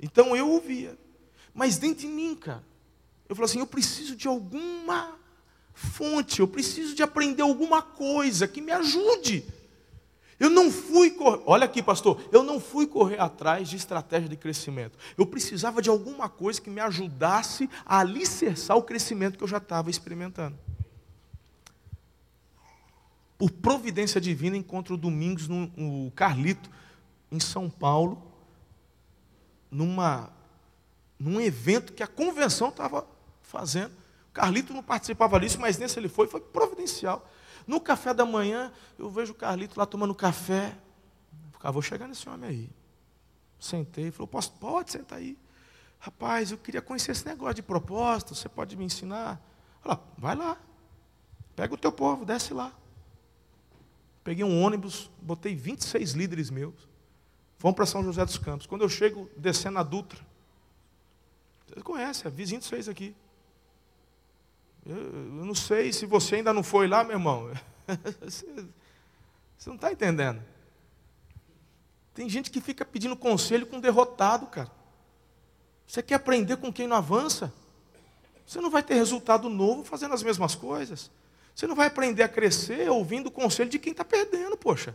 [0.00, 0.98] Então eu ouvia.
[1.54, 2.64] Mas dentro de mim, cara,
[3.28, 5.16] eu falei assim: eu preciso de alguma
[5.72, 9.46] fonte, eu preciso de aprender alguma coisa que me ajude.
[10.38, 14.36] Eu não fui correr, olha aqui, pastor, eu não fui correr atrás de estratégia de
[14.36, 14.96] crescimento.
[15.16, 19.56] Eu precisava de alguma coisa que me ajudasse a alicerçar o crescimento que eu já
[19.56, 20.56] estava experimentando.
[23.36, 26.70] Por providência divina, encontro Domingos no, no Carlito,
[27.32, 28.22] em São Paulo,
[29.70, 30.32] numa,
[31.18, 33.06] num evento que a convenção estava
[33.42, 33.92] fazendo.
[34.30, 37.28] O Carlito não participava disso, mas nesse ele foi, foi providencial.
[37.68, 40.74] No café da manhã, eu vejo o Carlito lá tomando café.
[41.62, 42.70] Ah, vou chegar nesse homem aí.
[43.60, 45.36] Sentei, falou, Posso, pode sentar aí.
[45.98, 49.38] Rapaz, eu queria conhecer esse negócio de propósito, você pode me ensinar?
[49.82, 50.56] Falei, vai lá.
[51.54, 52.72] Pega o teu povo, desce lá.
[54.24, 56.88] Peguei um ônibus, botei 26 líderes meus.
[57.58, 58.66] Fomos para São José dos Campos.
[58.66, 60.24] Quando eu chego descendo a Dutra,
[61.66, 63.14] vocês conhecem, é vizinho de vocês aqui.
[64.88, 67.50] Eu, eu, não sei se você ainda não foi lá, meu irmão.
[68.24, 68.46] você,
[69.56, 70.42] você não está entendendo.
[72.14, 74.70] Tem gente que fica pedindo conselho com um derrotado, cara.
[75.86, 77.52] Você quer aprender com quem não avança?
[78.46, 81.10] Você não vai ter resultado novo fazendo as mesmas coisas.
[81.54, 84.94] Você não vai aprender a crescer ouvindo o conselho de quem está perdendo, poxa.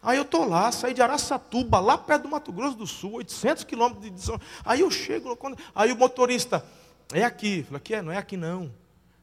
[0.00, 3.64] Aí eu estou lá, saí de Araçatuba, lá perto do Mato Grosso do Sul, 800
[3.64, 4.40] quilômetros de distância.
[4.64, 5.36] Aí eu chego,
[5.74, 6.64] aí o motorista,
[7.12, 7.62] é aqui.
[7.62, 8.72] Falei, aqui é, não é aqui não.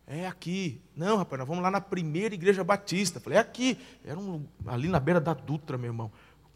[0.08, 0.82] É aqui.
[0.96, 3.20] Não, rapaz, nós vamos lá na primeira igreja batista.
[3.20, 3.78] Falei, é aqui.
[4.04, 6.12] Era um, ali na beira da Dutra, meu irmão.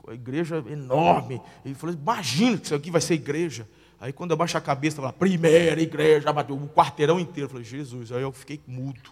[0.07, 1.41] A igreja enorme.
[1.65, 3.67] Ele falou, imagina que isso aqui vai ser igreja.
[3.99, 7.45] Aí quando eu baixo a cabeça, fala, primeira igreja, bateu um quarteirão inteiro.
[7.45, 9.11] Eu falei, Jesus, aí eu fiquei mudo.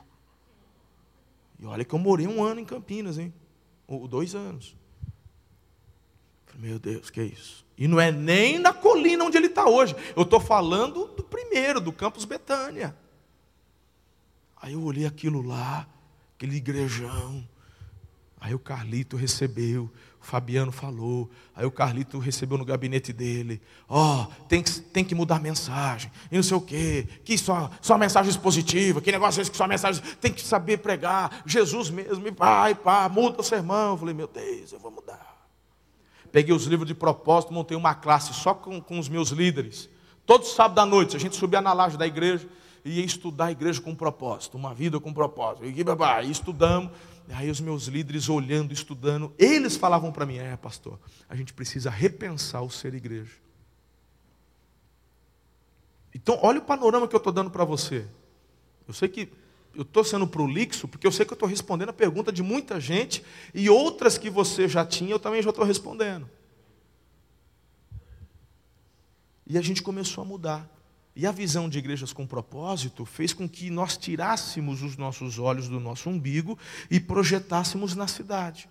[1.60, 3.34] E olha que eu morei um ano em Campinas, hein?
[3.88, 4.76] Ou dois anos.
[6.46, 7.67] Falei, meu Deus, que é isso?
[7.78, 9.96] E não é nem na colina onde ele está hoje.
[10.16, 12.96] Eu estou falando do primeiro, do Campus Betânia.
[14.60, 15.88] Aí eu olhei aquilo lá,
[16.36, 17.48] aquele igrejão.
[18.40, 21.30] Aí o Carlito recebeu, o Fabiano falou.
[21.56, 23.62] Aí o Carlito recebeu no gabinete dele.
[23.88, 26.12] Ó, oh, tem, que, tem que mudar a mensagem.
[26.32, 27.08] E não sei o quê.
[27.24, 29.04] Que só, só mensagens positivas.
[29.04, 30.04] Que negócio é esse que só mensagem.
[30.20, 31.44] Tem que saber pregar.
[31.46, 32.32] Jesus mesmo.
[32.34, 33.92] Pai, pá, muda o sermão.
[33.92, 35.37] Eu falei, meu Deus, eu vou mudar.
[36.38, 39.90] Peguei os livros de propósito, montei uma classe só com, com os meus líderes.
[40.24, 42.48] Todo sábado à noite, a gente subia na laje da igreja
[42.86, 45.66] e ia estudar a igreja com propósito, uma vida com propósito.
[45.66, 46.92] E, babá, e estudamos.
[47.30, 51.90] Aí os meus líderes olhando, estudando, eles falavam para mim: é, pastor, a gente precisa
[51.90, 53.34] repensar o ser igreja.
[56.14, 58.06] Então, olha o panorama que eu estou dando para você.
[58.88, 59.28] Eu sei que
[59.78, 62.80] eu estou sendo prolixo, porque eu sei que eu estou respondendo a pergunta de muita
[62.80, 63.24] gente,
[63.54, 66.28] e outras que você já tinha, eu também já estou respondendo.
[69.46, 70.68] E a gente começou a mudar.
[71.16, 75.70] E a visão de igrejas com propósito fez com que nós tirássemos os nossos olhos
[75.70, 76.58] do nosso umbigo
[76.90, 78.68] e projetássemos na cidade.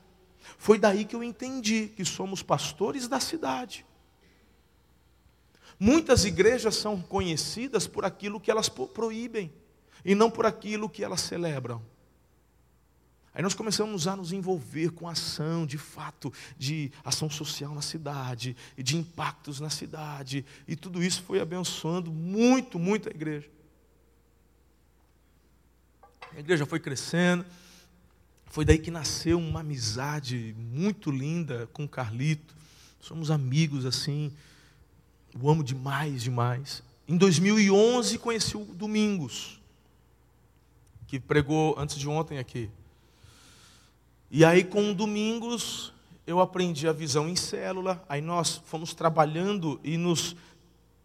[0.58, 3.86] Foi daí que eu entendi que somos pastores da cidade.
[5.78, 9.52] Muitas igrejas são conhecidas por aquilo que elas proíbem
[10.06, 11.82] e não por aquilo que elas celebram.
[13.34, 18.56] Aí nós começamos a nos envolver com ação, de fato, de ação social na cidade,
[18.78, 23.50] e de impactos na cidade, e tudo isso foi abençoando muito, muito a igreja.
[26.34, 27.44] A igreja foi crescendo,
[28.46, 32.54] foi daí que nasceu uma amizade muito linda com o Carlito.
[33.00, 34.32] Somos amigos assim,
[35.38, 36.82] o amo demais, demais.
[37.06, 39.55] em 2011 conheci o Domingos,
[41.06, 42.70] que pregou antes de ontem aqui.
[44.30, 45.92] E aí com Domingos
[46.26, 50.34] eu aprendi a visão em célula, aí nós fomos trabalhando e nos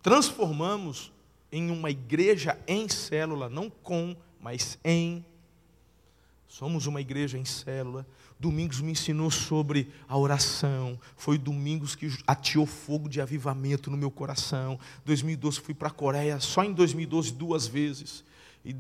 [0.02, 1.12] transformamos
[1.52, 5.24] em uma igreja em célula, não com, mas em.
[6.48, 8.06] Somos uma igreja em célula.
[8.40, 11.00] Domingos me ensinou sobre a oração.
[11.16, 14.80] Foi Domingos que atiou fogo de avivamento no meu coração.
[15.06, 18.24] 2012 fui para a Coreia, só em 2012 duas vezes.
[18.64, 18.76] E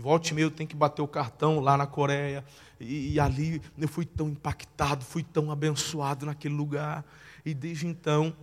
[0.00, 2.44] volta e meia eu tenho que bater o cartão lá na Coreia.
[2.78, 7.04] E, e ali eu fui tão impactado, fui tão abençoado naquele lugar.
[7.44, 8.34] E desde então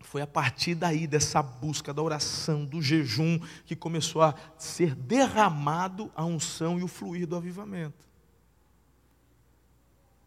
[0.00, 6.10] foi a partir daí, dessa busca da oração, do jejum, que começou a ser derramado
[6.14, 8.04] a unção e o fluir do avivamento.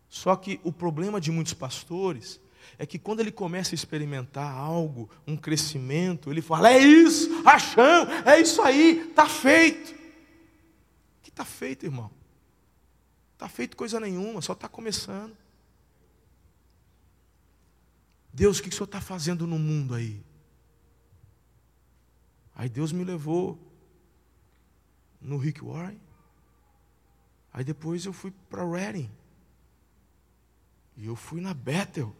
[0.10, 2.40] Só que o problema de muitos pastores
[2.80, 8.08] é que quando ele começa a experimentar algo, um crescimento, ele fala: é isso, achão,
[8.26, 9.92] é isso aí, está feito.
[9.92, 12.12] O que está feito, irmão?
[13.34, 15.36] Está feito coisa nenhuma, só está começando.
[18.32, 20.24] Deus, o que o Senhor está fazendo no mundo aí?
[22.56, 23.58] Aí Deus me levou
[25.20, 26.00] no Rick Warren.
[27.52, 29.10] Aí depois eu fui para Reading.
[30.96, 32.16] E eu fui na Bethel.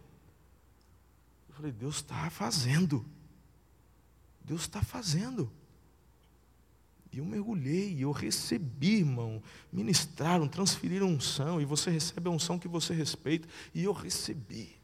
[1.58, 3.04] Falei, Deus está fazendo.
[4.44, 5.50] Deus está fazendo.
[7.12, 9.42] E eu mergulhei, eu recebi, irmão.
[9.72, 13.48] Ministraram, transferiram unção, e você recebe a unção que você respeita.
[13.74, 14.78] E eu recebi.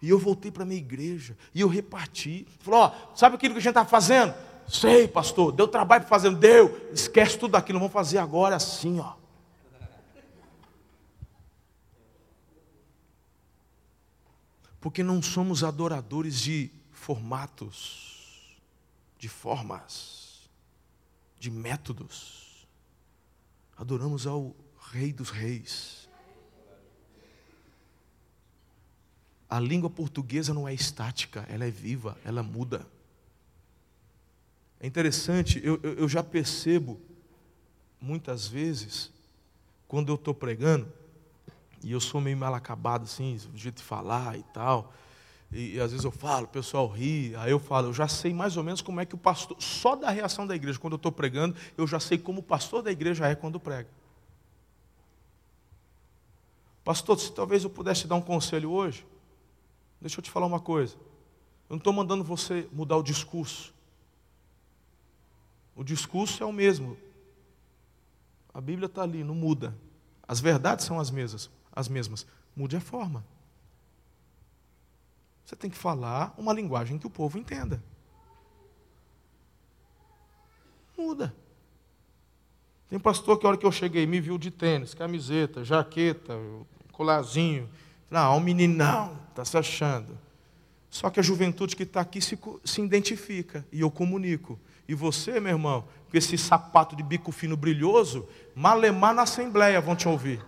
[0.00, 2.46] E eu voltei para a minha igreja, e eu reparti.
[2.60, 4.32] Falou, ó, sabe aquilo que a gente está fazendo?
[4.68, 6.92] Sei, pastor, deu trabalho para fazer, deu.
[6.92, 9.19] Esquece tudo aquilo, vamos fazer agora assim, ó.
[14.80, 18.58] Porque não somos adoradores de formatos,
[19.18, 20.48] de formas,
[21.38, 22.66] de métodos.
[23.76, 24.54] Adoramos ao
[24.90, 26.08] Rei dos Reis.
[29.48, 32.86] A língua portuguesa não é estática, ela é viva, ela muda.
[34.78, 36.98] É interessante, eu, eu, já percebo,
[38.00, 39.10] muitas vezes,
[39.88, 40.90] quando eu estou pregando,
[41.82, 44.92] e eu sou meio mal acabado, assim, do jeito de falar e tal.
[45.50, 48.32] E, e, às vezes eu falo, o pessoal ri, aí eu falo, eu já sei
[48.32, 50.98] mais ou menos como é que o pastor, só da reação da igreja, quando eu
[50.98, 53.88] estou pregando, eu já sei como o pastor da igreja é quando prega.
[56.84, 59.06] Pastor, se talvez eu pudesse te dar um conselho hoje,
[60.00, 60.94] deixa eu te falar uma coisa.
[61.68, 63.72] Eu não estou mandando você mudar o discurso.
[65.74, 66.96] O discurso é o mesmo.
[68.52, 69.74] A Bíblia está ali, não muda.
[70.26, 72.26] As verdades são as mesmas as mesmas.
[72.54, 73.24] Mude a forma.
[75.44, 77.82] Você tem que falar uma linguagem que o povo entenda.
[80.96, 81.34] Muda.
[82.88, 86.38] Tem pastor que a hora que eu cheguei me viu de tênis, camiseta, jaqueta,
[86.92, 87.68] colarzinho.
[88.10, 90.18] Não, um meninão, está se achando.
[90.90, 94.58] Só que a juventude que está aqui se, se identifica e eu comunico.
[94.88, 99.94] E você, meu irmão, com esse sapato de bico fino brilhoso, malemar na assembleia vão
[99.94, 100.44] te ouvir.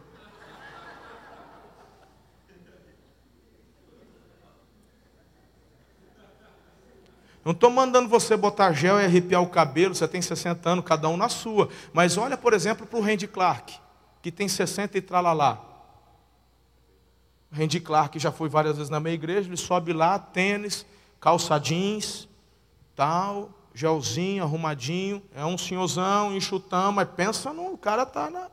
[7.45, 11.09] Não estou mandando você botar gel e arrepiar o cabelo, você tem 60 anos, cada
[11.09, 11.69] um na sua.
[11.93, 13.79] Mas olha, por exemplo, para o Randy Clark,
[14.21, 15.61] que tem 60 e tralalá.
[17.51, 20.87] Randy Clark já foi várias vezes na minha igreja, ele sobe lá, tênis,
[21.21, 22.29] calça jeans,
[22.95, 28.51] tal, gelzinho, arrumadinho, é um senhorzão, enxutão, mas pensa no, o cara está na,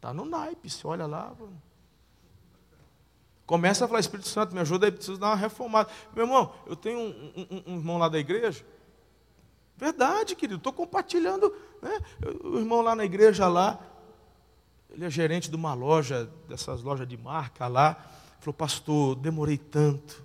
[0.00, 1.32] tá no naipe, você olha lá.
[3.46, 5.90] Começa a falar, Espírito Santo, me ajuda aí, preciso dar uma reformada.
[6.14, 8.64] Meu irmão, eu tenho um, um, um irmão lá da igreja.
[9.76, 11.52] Verdade, querido, estou compartilhando.
[11.80, 12.00] Né?
[12.44, 13.78] O irmão lá na igreja lá,
[14.90, 17.96] ele é gerente de uma loja, dessas lojas de marca lá.
[18.38, 20.24] Falou, pastor, demorei tanto,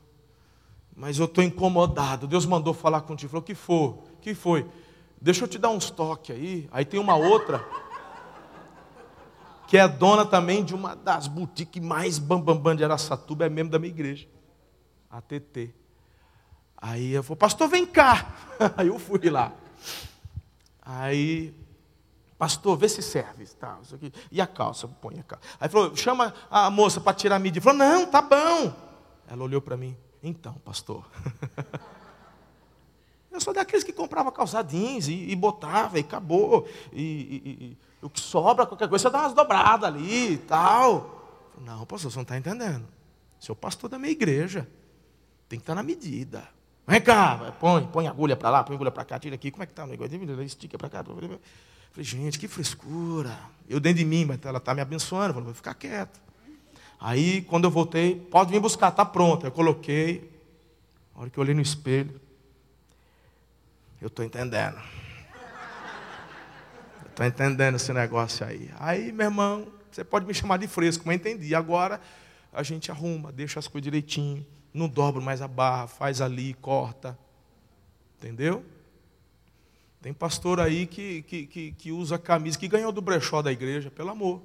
[0.96, 2.28] mas eu estou incomodado.
[2.28, 3.32] Deus mandou falar contigo.
[3.32, 4.08] Falou, que for?
[4.22, 4.66] que foi?
[5.22, 6.68] Deixa eu te dar uns toques aí.
[6.72, 7.66] Aí tem uma outra
[9.68, 13.50] que é dona também de uma das boutiques mais bambambam bam, bam de Araçatuba, é
[13.50, 14.28] membro da minha igreja,
[15.10, 15.76] a TT.
[16.78, 18.34] Aí eu falei, pastor, vem cá.
[18.78, 19.52] Aí eu fui lá.
[20.82, 21.54] Aí,
[22.38, 23.46] pastor, vê se serve.
[23.46, 24.14] Tá, isso aqui.
[24.32, 24.88] E a calça?
[24.88, 25.44] Põe a calça.
[25.60, 27.62] Aí falou, chama a moça para tirar a mídia.
[27.62, 28.74] Falou, não, tá bom.
[29.28, 31.06] Ela olhou para mim, então, pastor.
[33.30, 36.68] Eu sou daqueles que comprava calça jeans e, e botava e acabou.
[36.92, 41.54] E, e, o que sobra, qualquer coisa, você dá umas dobradas ali e tal.
[41.60, 42.86] Não, pastor, você não está entendendo.
[43.40, 44.68] Seu pastor da minha igreja.
[45.50, 46.48] Tem que estar na medida.
[46.86, 49.52] Vem cá, põe, põe agulha para lá, põe agulha para cá, tira aqui.
[49.52, 50.42] Como é que tá o negócio?
[50.44, 51.04] Estica para cá.
[51.04, 51.40] Falei,
[51.98, 53.38] gente, que frescura.
[53.68, 55.34] Eu dentro de mim, mas ela está me abençoando.
[55.34, 56.20] Falei, vou ficar quieto.
[57.00, 59.46] Aí, quando eu voltei, pode vir buscar, está pronto.
[59.46, 60.32] Eu coloquei.
[61.16, 62.20] A hora que eu olhei no espelho,
[64.02, 64.78] eu estou entendendo.
[67.18, 68.70] Estou entendendo esse negócio aí.
[68.80, 71.56] Aí, meu irmão, você pode me chamar de fresco, mas entendi.
[71.56, 72.00] Agora
[72.54, 77.18] a gente arruma, deixa as coisas direitinho, não dobra mais a barra, faz ali, corta.
[78.20, 78.64] Entendeu?
[80.00, 83.90] Tem pastor aí que, que, que, que usa camisa, que ganhou do brechó da igreja,
[83.90, 84.40] pelo amor.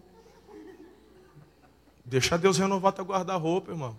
[2.02, 3.94] Deixa Deus renovar teu guarda-roupa, irmão.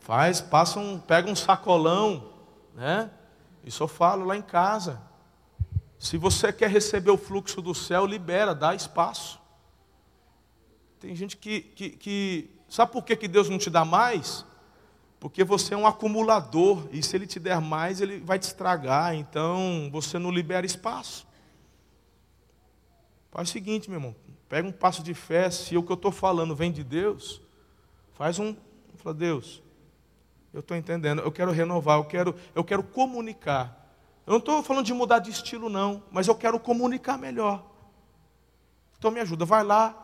[0.00, 2.34] Faz, passa um, pega um sacolão,
[2.72, 3.10] né?
[3.64, 5.02] Isso eu falo lá em casa.
[6.02, 9.40] Se você quer receber o fluxo do céu, libera, dá espaço.
[10.98, 14.44] Tem gente que, que, que sabe por que, que Deus não te dá mais?
[15.20, 19.14] Porque você é um acumulador, e se Ele te der mais, Ele vai te estragar,
[19.14, 21.24] então você não libera espaço.
[23.30, 24.16] Faz o seguinte, meu irmão,
[24.48, 27.40] pega um passo de fé, se o que eu estou falando vem de Deus,
[28.14, 28.56] faz um,
[28.96, 29.62] fala, Deus,
[30.52, 33.81] eu estou entendendo, eu quero renovar, eu quero, eu quero comunicar.
[34.26, 37.64] Eu não estou falando de mudar de estilo, não, mas eu quero comunicar melhor.
[38.98, 39.94] Então me ajuda, vai lá,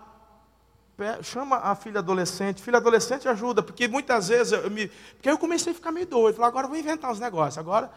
[1.23, 4.89] chama a filha adolescente, filha adolescente ajuda, porque muitas vezes eu me.
[4.89, 7.59] Porque eu comecei a ficar meio doido, falei, agora eu vou inventar uns negócios.
[7.59, 7.91] Agora,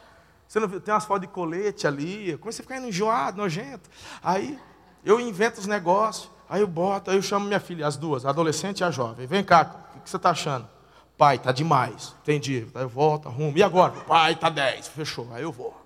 [0.48, 3.90] você não tem umas fotos de colete ali, eu comecei a ficar enjoado, nojento.
[4.22, 4.60] Aí
[5.04, 8.30] eu invento os negócios, aí eu boto, aí eu chamo minha filha, as duas, a
[8.30, 9.26] adolescente e a jovem.
[9.26, 10.68] Vem cá, o que você está achando?
[11.18, 12.16] Pai, tá demais.
[12.22, 12.68] Entendi.
[12.76, 13.58] Aí eu volto, arrumo.
[13.58, 13.94] E agora?
[14.08, 14.88] Pai, tá 10.
[14.90, 15.28] Fechou.
[15.32, 15.81] Aí eu vou.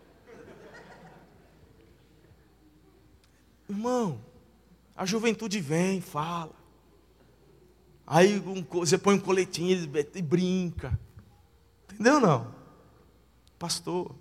[3.70, 4.22] Irmão,
[4.96, 6.54] a juventude vem, fala.
[8.08, 11.00] Aí um, você põe um coletinho e brinca.
[11.92, 12.54] Entendeu não?
[13.58, 14.16] Pastor.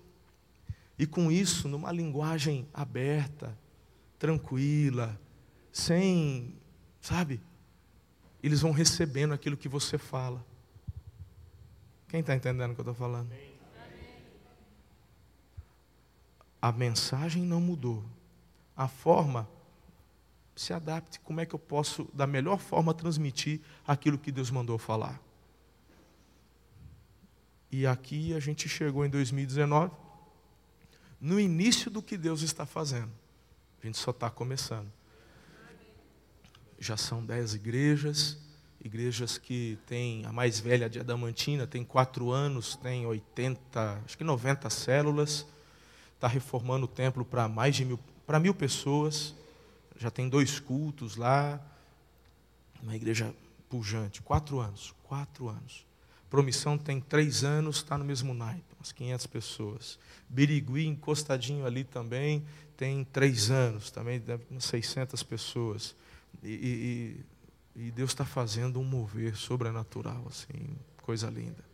[0.99, 3.59] E com isso, numa linguagem aberta,
[4.19, 5.21] tranquila,
[5.73, 6.57] sem,
[7.01, 7.41] sabe?
[8.43, 10.45] Eles vão recebendo aquilo que você fala.
[12.09, 13.31] Quem está entendendo o que eu estou falando?
[16.63, 18.05] A mensagem não mudou.
[18.77, 19.49] A forma
[20.57, 21.21] se adapte.
[21.21, 25.21] Como é que eu posso, da melhor forma, transmitir aquilo que Deus mandou falar?
[27.71, 29.93] E aqui a gente chegou em 2019,
[31.21, 33.11] no início do que Deus está fazendo.
[33.83, 34.91] A gente só está começando.
[36.79, 38.39] Já são dez igrejas,
[38.81, 44.23] igrejas que tem a mais velha de Adamantina, tem quatro anos, tem 80, acho que
[44.23, 45.47] 90 células,
[46.15, 49.35] está reformando o templo para mais de mil, para mil pessoas,
[49.97, 51.61] já tem dois cultos lá,
[52.83, 53.35] uma igreja
[53.69, 55.87] pujante, quatro anos, quatro anos.
[56.31, 59.99] Promissão tem três anos, está no mesmo naipe, umas 500 pessoas.
[60.29, 62.45] Birigui, encostadinho ali também,
[62.77, 65.95] tem três anos, também umas 600 pessoas.
[66.43, 67.25] E,
[67.77, 71.65] e, e Deus está fazendo um mover sobrenatural, assim, coisa linda.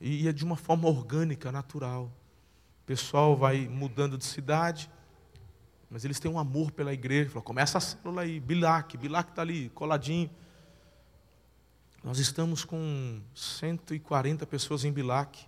[0.00, 2.12] E é de uma forma orgânica, natural.
[2.84, 4.88] O pessoal vai mudando de cidade,
[5.90, 7.30] mas eles têm um amor pela igreja.
[7.30, 10.30] Fala, começa a célula aí, Bilac, Bilac está ali, coladinho.
[12.04, 15.46] Nós estamos com 140 pessoas em Bilac.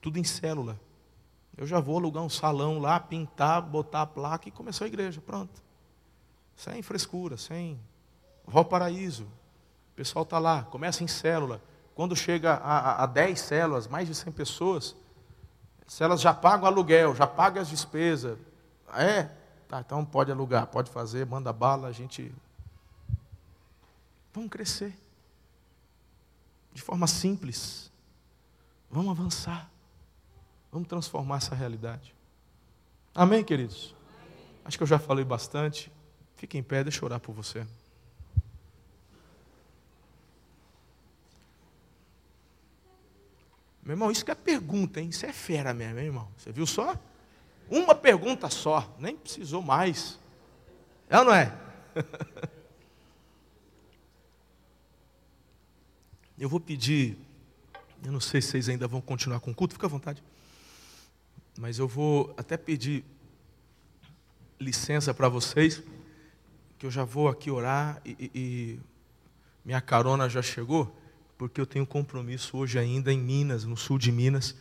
[0.00, 0.78] Tudo em célula.
[1.56, 5.20] Eu já vou alugar um salão lá, pintar, botar a placa e começar a igreja.
[5.20, 5.62] Pronto
[6.56, 7.78] sem frescura, sem.
[8.46, 11.62] Vó Paraíso, o pessoal está lá, começa em célula.
[11.94, 14.96] Quando chega a, a, a 10 células, mais de 100 pessoas,
[15.92, 18.38] células já pagam aluguel, já pagam as despesas.
[18.94, 19.24] É?
[19.68, 22.32] Tá, então pode alugar, pode fazer, manda bala, a gente.
[24.32, 24.96] Vamos crescer.
[26.72, 27.92] De forma simples.
[28.90, 29.70] Vamos avançar.
[30.70, 32.14] Vamos transformar essa realidade.
[33.14, 33.94] Amém, queridos?
[34.64, 35.92] Acho que eu já falei bastante.
[36.36, 37.66] Fique em pé, deixa eu orar por você.
[43.82, 45.08] Meu irmão, isso que é pergunta, hein?
[45.08, 46.28] Isso é fera mesmo, hein, irmão?
[46.36, 46.96] Você viu só?
[47.68, 50.18] Uma pergunta só, nem precisou mais.
[51.08, 51.52] É ou não é?
[56.38, 57.18] eu vou pedir,
[58.04, 60.22] eu não sei se vocês ainda vão continuar com o culto, fica à vontade.
[61.58, 63.04] Mas eu vou até pedir
[64.60, 65.82] licença para vocês
[66.78, 68.80] que eu já vou aqui orar e, e
[69.64, 70.94] minha carona já chegou,
[71.42, 74.54] porque eu tenho compromisso hoje ainda em Minas, no sul de Minas,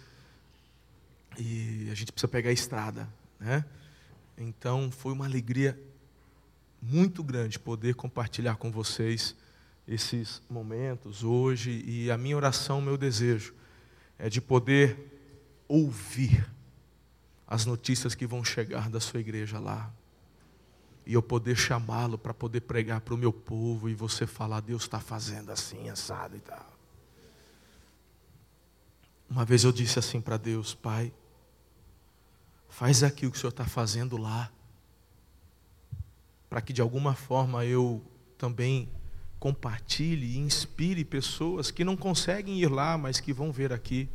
[1.38, 3.08] e a gente precisa pegar a estrada,
[3.40, 3.64] né?
[4.36, 5.80] Então foi uma alegria
[6.82, 9.36] muito grande poder compartilhar com vocês
[9.88, 13.54] esses momentos hoje e a minha oração, o meu desejo
[14.18, 14.98] é de poder
[15.68, 16.50] ouvir
[17.46, 19.94] as notícias que vão chegar da sua igreja lá.
[21.06, 24.84] E eu poder chamá-lo para poder pregar para o meu povo e você falar, Deus
[24.84, 26.72] está fazendo assim, assado e tal.
[29.30, 31.12] Uma vez eu disse assim para Deus, Pai,
[32.70, 34.52] faz aqui o que o Senhor está fazendo lá,
[36.50, 38.04] para que de alguma forma eu
[38.38, 38.90] também
[39.40, 44.10] compartilhe e inspire pessoas que não conseguem ir lá, mas que vão ver aqui.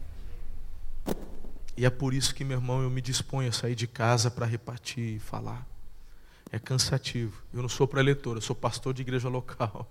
[1.77, 4.47] E é por isso que, meu irmão, eu me disponho a sair de casa para
[4.47, 5.67] repartir e falar.
[6.51, 7.43] É cansativo.
[7.53, 9.91] Eu não sou preletor, eu sou pastor de igreja local.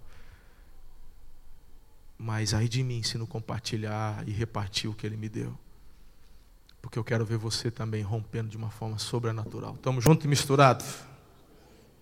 [2.18, 5.58] Mas aí de mim se não compartilhar e repartir o que ele me deu.
[6.82, 9.76] Porque eu quero ver você também rompendo de uma forma sobrenatural.
[9.76, 11.00] Estamos juntos e misturados?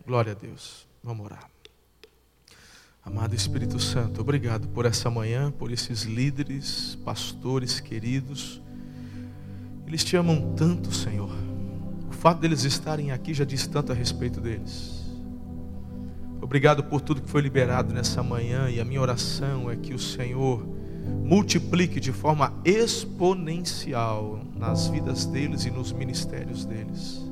[0.05, 0.87] Glória a Deus.
[1.03, 1.49] Vamos orar.
[3.03, 8.61] Amado Espírito Santo, obrigado por essa manhã, por esses líderes, pastores queridos
[9.93, 11.29] eles te amam tanto, Senhor.
[12.23, 15.03] Fato deles estarem aqui já diz tanto a respeito deles.
[16.41, 19.99] Obrigado por tudo que foi liberado nessa manhã e a minha oração é que o
[19.99, 20.65] Senhor
[21.21, 27.29] multiplique de forma exponencial nas vidas deles e nos ministérios deles.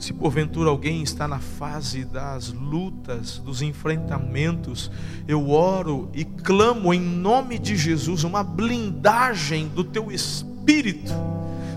[0.00, 4.90] Se porventura alguém está na fase das lutas, dos enfrentamentos,
[5.28, 11.12] eu oro e clamo em nome de Jesus uma blindagem do teu espírito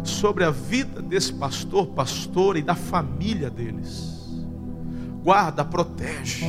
[0.09, 4.15] sobre a vida desse pastor, pastora e da família deles.
[5.23, 6.45] Guarda, protege.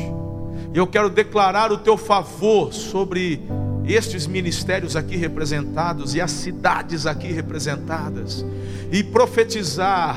[0.72, 3.43] Eu quero declarar o teu favor sobre
[3.85, 8.44] estes ministérios aqui representados e as cidades aqui representadas
[8.93, 10.16] e profetizar,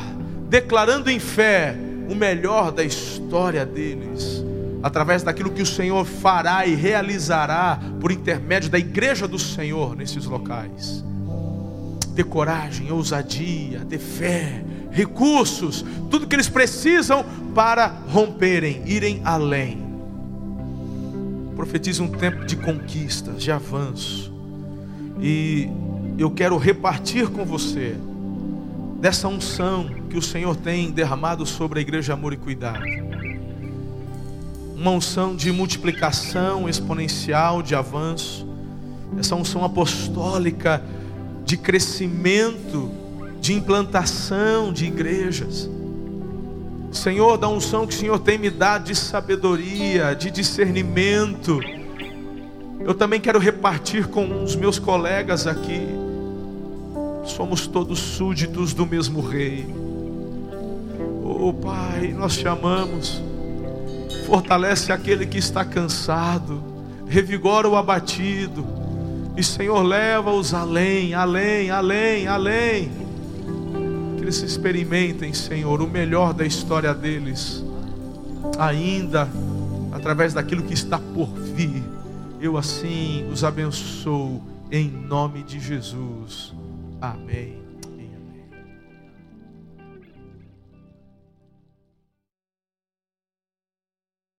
[0.50, 1.76] declarando em fé
[2.10, 4.44] o melhor da história deles,
[4.84, 10.26] através daquilo que o Senhor fará e realizará por intermédio da igreja do Senhor nesses
[10.26, 11.04] locais
[12.14, 17.26] dê coragem, ousadia, dê fé, recursos, tudo que eles precisam
[17.56, 19.90] para romperem, irem além.
[21.56, 24.32] Profetiza um tempo de conquistas, de avanço.
[25.20, 25.70] E
[26.18, 27.96] eu quero repartir com você
[29.00, 32.84] dessa unção que o Senhor tem derramado sobre a igreja Amor e Cuidado.
[34.76, 38.48] Uma unção de multiplicação exponencial, de avanço.
[39.18, 40.84] Essa unção apostólica
[41.52, 42.90] de crescimento,
[43.42, 45.70] de implantação de igrejas.
[46.94, 51.60] Senhor, da unção que o Senhor tem me dado de sabedoria, de discernimento,
[52.80, 55.86] eu também quero repartir com os meus colegas aqui.
[57.26, 59.68] Somos todos súditos do mesmo Rei.
[61.22, 63.22] Oh Pai, nós te amamos.
[64.26, 66.64] Fortalece aquele que está cansado,
[67.10, 68.81] revigora o abatido
[69.42, 72.92] e Senhor, leva-os além, além, além, além.
[74.16, 77.66] Que eles experimentem, Senhor, o melhor da história deles,
[78.60, 79.28] ainda
[79.92, 81.84] através daquilo que está por vir.
[82.40, 86.54] Eu assim os abençoo em nome de Jesus.
[87.02, 87.61] Amém.